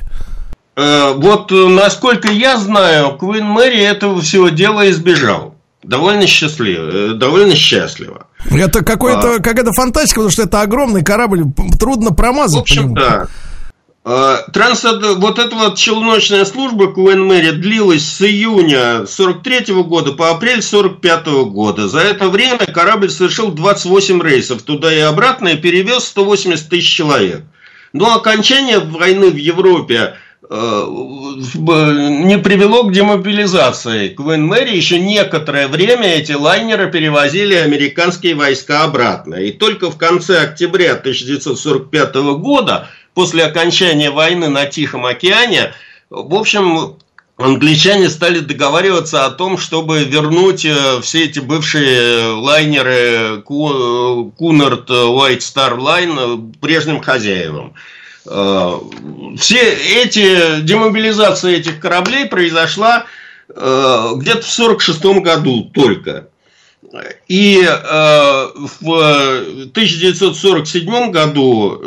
Вот, 0.76 1.50
насколько 1.50 2.30
я 2.30 2.56
знаю, 2.56 3.18
Квин 3.18 3.46
Мэри 3.46 3.80
этого 3.80 4.20
всего 4.20 4.48
дела 4.48 4.88
избежал 4.90 5.54
довольно 5.82 6.26
счастливо, 6.26 6.90
э, 6.90 7.14
довольно 7.14 7.54
счастливо. 7.54 8.26
Это 8.50 8.84
какой-то, 8.84 9.36
а, 9.36 9.38
какая-то 9.38 9.72
фантастика, 9.72 10.20
потому 10.20 10.30
что 10.30 10.42
это 10.42 10.60
огромный 10.60 11.04
корабль, 11.04 11.44
трудно 11.78 12.12
промазать. 12.12 12.58
В 12.58 12.62
общем, 12.62 12.94
да. 12.94 13.28
А, 14.04 14.38
Трансад... 14.52 15.00
Вот 15.18 15.38
эта 15.38 15.54
вот 15.54 15.76
челночная 15.76 16.44
служба 16.44 16.88
Куэн 16.88 17.24
Мэри 17.24 17.52
длилась 17.52 18.04
с 18.04 18.20
июня 18.22 19.06
43 19.06 19.72
года 19.84 20.12
по 20.12 20.30
апрель 20.30 20.62
45 20.62 21.26
года. 21.46 21.88
За 21.88 22.00
это 22.00 22.28
время 22.28 22.66
корабль 22.66 23.10
совершил 23.10 23.52
28 23.52 24.20
рейсов 24.22 24.62
туда 24.62 24.92
и 24.92 24.98
обратно 24.98 25.48
и 25.48 25.56
перевез 25.56 26.04
180 26.04 26.68
тысяч 26.68 26.96
человек. 26.96 27.42
Но 27.92 28.14
окончание 28.14 28.80
войны 28.80 29.30
в 29.30 29.36
Европе 29.36 30.14
не 30.52 32.38
привело 32.38 32.84
к 32.84 32.92
демобилизации. 32.92 34.08
Квин 34.10 34.46
Мэри 34.46 34.76
еще 34.76 34.98
некоторое 34.98 35.66
время 35.66 36.14
эти 36.14 36.32
лайнеры 36.32 36.90
перевозили 36.90 37.54
американские 37.54 38.34
войска 38.34 38.84
обратно. 38.84 39.36
И 39.36 39.50
только 39.50 39.90
в 39.90 39.96
конце 39.96 40.42
октября 40.42 40.92
1945 40.92 42.14
года, 42.38 42.88
после 43.14 43.44
окончания 43.44 44.10
войны 44.10 44.48
на 44.48 44.66
Тихом 44.66 45.06
океане, 45.06 45.72
в 46.10 46.34
общем, 46.34 46.96
англичане 47.38 48.10
стали 48.10 48.40
договариваться 48.40 49.24
о 49.24 49.30
том, 49.30 49.56
чтобы 49.56 50.04
вернуть 50.04 50.66
э, 50.66 51.00
все 51.00 51.24
эти 51.24 51.38
бывшие 51.38 52.34
лайнеры 52.34 53.42
Кунард 53.42 54.90
White 54.90 55.38
Star 55.38 56.52
прежним 56.60 57.00
хозяевам. 57.00 57.72
Э, 58.26 58.78
все 59.38 59.60
эти, 60.02 60.60
демобилизация 60.60 61.56
этих 61.56 61.80
кораблей 61.80 62.26
произошла 62.26 63.06
э, 63.48 64.10
где-то 64.16 64.42
в 64.42 64.60
1946 64.60 65.04
году 65.22 65.70
только. 65.74 66.28
И 67.26 67.62
э, 67.64 68.48
в 68.80 68.88
1947 69.70 71.10
году 71.10 71.80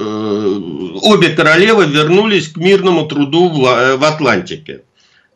обе 1.04 1.30
королевы 1.30 1.86
вернулись 1.86 2.48
к 2.50 2.58
мирному 2.58 3.06
труду 3.06 3.50
в 3.52 4.04
Атлантике 4.04 4.82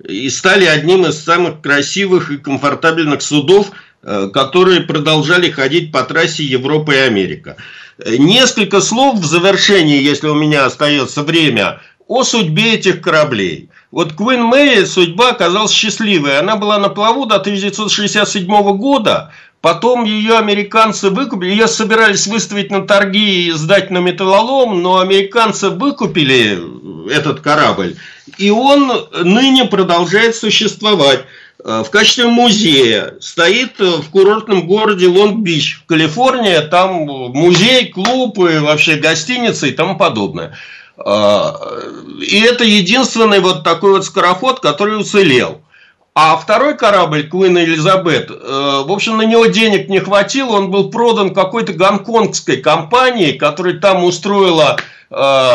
и 0.08 0.30
стали 0.30 0.66
одним 0.66 1.06
из 1.06 1.24
самых 1.24 1.62
красивых 1.62 2.32
и 2.32 2.38
комфортабельных 2.38 3.22
судов, 3.22 3.72
которые 4.02 4.82
продолжали 4.82 5.52
ходить 5.52 5.92
по 5.92 6.04
трассе 6.04 6.44
Европа 6.44 6.92
и 6.92 6.98
Америка. 7.00 7.58
Несколько 8.06 8.80
слов 8.80 9.20
в 9.20 9.26
завершении, 9.26 10.02
если 10.02 10.28
у 10.28 10.36
меня 10.36 10.66
остается 10.66 11.22
время, 11.24 11.82
о 12.08 12.24
судьбе 12.24 12.76
этих 12.76 13.02
кораблей. 13.02 13.70
Вот 13.92 14.14
Квин 14.14 14.44
Мэри 14.44 14.86
судьба 14.86 15.32
оказалась 15.32 15.72
счастливой. 15.72 16.40
Она 16.40 16.56
была 16.56 16.80
на 16.80 16.90
плаву 16.90 17.26
до 17.26 17.36
1967 17.36 18.48
года. 18.78 19.32
Потом 19.62 20.06
ее 20.06 20.38
американцы 20.38 21.10
выкупили. 21.10 21.52
Ее 21.52 21.68
собирались 21.68 22.28
выставить 22.28 22.72
на 22.72 22.88
торги 22.88 23.48
и 23.48 23.52
сдать 23.52 23.92
на 23.92 23.98
металлолом, 23.98 24.82
но 24.82 25.00
американцы 25.00 25.70
выкупили 25.70 26.58
этот 27.12 27.42
корабль. 27.42 27.96
И 28.38 28.50
он 28.50 29.08
ныне 29.24 29.66
продолжает 29.66 30.36
существовать. 30.36 31.26
Э, 31.64 31.84
в 31.86 31.90
качестве 31.90 32.28
музея 32.28 33.16
стоит 33.20 33.80
в 33.80 34.10
курортном 34.10 34.68
городе 34.68 35.08
Лонг-Бич, 35.08 35.82
Калифорния. 35.88 36.62
Там 36.62 37.06
музей, 37.06 37.88
клуб 37.88 38.40
и 38.40 38.60
вообще 38.60 38.96
гостиница 38.96 39.68
и 39.68 39.72
тому 39.72 39.98
подобное. 39.98 40.58
Э, 40.98 41.52
и 42.22 42.40
это 42.42 42.64
единственный 42.64 43.40
вот 43.40 43.64
такой 43.64 43.92
вот 43.92 44.06
скороход, 44.06 44.60
который 44.60 45.00
уцелел. 45.00 45.62
А 46.16 46.36
второй 46.38 46.76
корабль, 46.76 47.28
Куин 47.28 47.58
Элизабет, 47.58 48.30
э, 48.32 48.84
в 48.86 48.92
общем, 48.92 49.18
на 49.18 49.24
него 49.24 49.46
денег 49.46 49.90
не 49.90 50.00
хватило, 50.00 50.58
он 50.58 50.72
был 50.72 50.90
продан 50.90 51.34
какой-то 51.34 51.74
гонконгской 51.74 52.58
компании, 52.58 53.34
которая 53.34 53.76
там 53.76 54.04
устроила 54.04 54.78
э, 55.12 55.52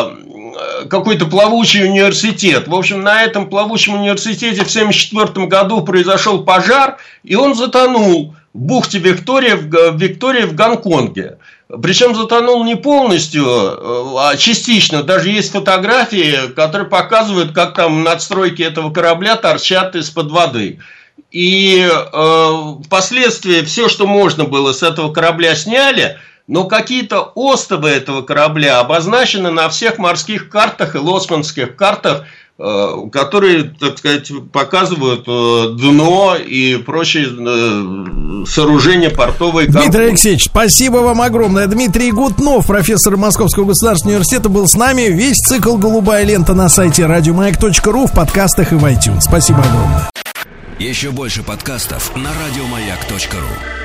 какой-то 0.89 1.25
плавучий 1.25 1.85
университет. 1.85 2.67
В 2.67 2.75
общем, 2.75 3.01
на 3.01 3.23
этом 3.23 3.49
плавучем 3.49 3.95
университете 3.95 4.63
в 4.63 4.69
1974 4.69 5.47
году 5.47 5.81
произошел 5.81 6.43
пожар, 6.43 6.97
и 7.23 7.35
он 7.35 7.53
затонул 7.53 8.33
в 8.53 8.57
бухте 8.57 8.99
Виктория 8.99 9.57
в, 9.57 9.97
Виктория 9.97 10.47
в 10.47 10.55
Гонконге. 10.55 11.37
Причем 11.67 12.15
затонул 12.15 12.63
не 12.63 12.75
полностью, 12.75 13.43
э, 13.43 14.15
а 14.19 14.37
частично. 14.37 15.01
Даже 15.01 15.29
есть 15.29 15.51
фотографии, 15.51 16.53
которые 16.53 16.87
показывают, 16.87 17.53
как 17.53 17.73
там 17.73 18.03
надстройки 18.03 18.61
этого 18.61 18.91
корабля 18.93 19.35
торчат 19.35 19.95
из-под 19.95 20.31
воды. 20.31 20.79
И 21.31 21.87
э, 21.89 22.73
впоследствии 22.85 23.61
все, 23.61 23.89
что 23.89 24.05
можно 24.05 24.45
было 24.45 24.73
с 24.73 24.83
этого 24.83 25.11
корабля 25.11 25.55
сняли, 25.55 26.19
но 26.47 26.65
какие-то 26.65 27.31
остовы 27.35 27.89
этого 27.89 28.21
корабля 28.21 28.79
обозначены 28.79 29.51
на 29.51 29.69
всех 29.69 29.97
морских 29.97 30.49
картах 30.49 30.95
и 30.95 30.99
лоцманских 30.99 31.75
картах 31.75 32.25
Э, 32.57 33.09
которые, 33.11 33.63
так 33.77 33.97
сказать, 33.97 34.31
показывают 34.53 35.25
э, 35.27 35.75
дно 35.77 36.37
и 36.37 36.77
прочие 36.77 37.25
э, 37.27 38.45
сооружения 38.45 39.09
портовой 39.09 39.65
компании. 39.65 39.89
Дмитрий 39.89 40.05
Алексеевич, 40.05 40.45
спасибо 40.45 40.97
вам 40.97 41.21
огромное. 41.21 41.67
Дмитрий 41.67 42.11
Гутнов, 42.11 42.67
профессор 42.67 43.17
Московского 43.17 43.65
государственного 43.65 44.15
университета, 44.15 44.47
был 44.47 44.67
с 44.67 44.75
нами. 44.75 45.09
Весь 45.09 45.39
цикл 45.39 45.75
«Голубая 45.75 46.23
лента» 46.23 46.53
на 46.53 46.69
сайте 46.69 47.05
радиомаяк.ру 47.05 48.07
в 48.07 48.13
подкастах 48.13 48.71
и 48.71 48.75
в 48.75 48.85
iTunes. 48.85 49.21
Спасибо 49.21 49.59
огромное. 49.59 50.09
Еще 50.79 51.11
больше 51.11 51.43
подкастов 51.43 52.15
на 52.15 52.29
радиомаяк.ру 52.29 53.84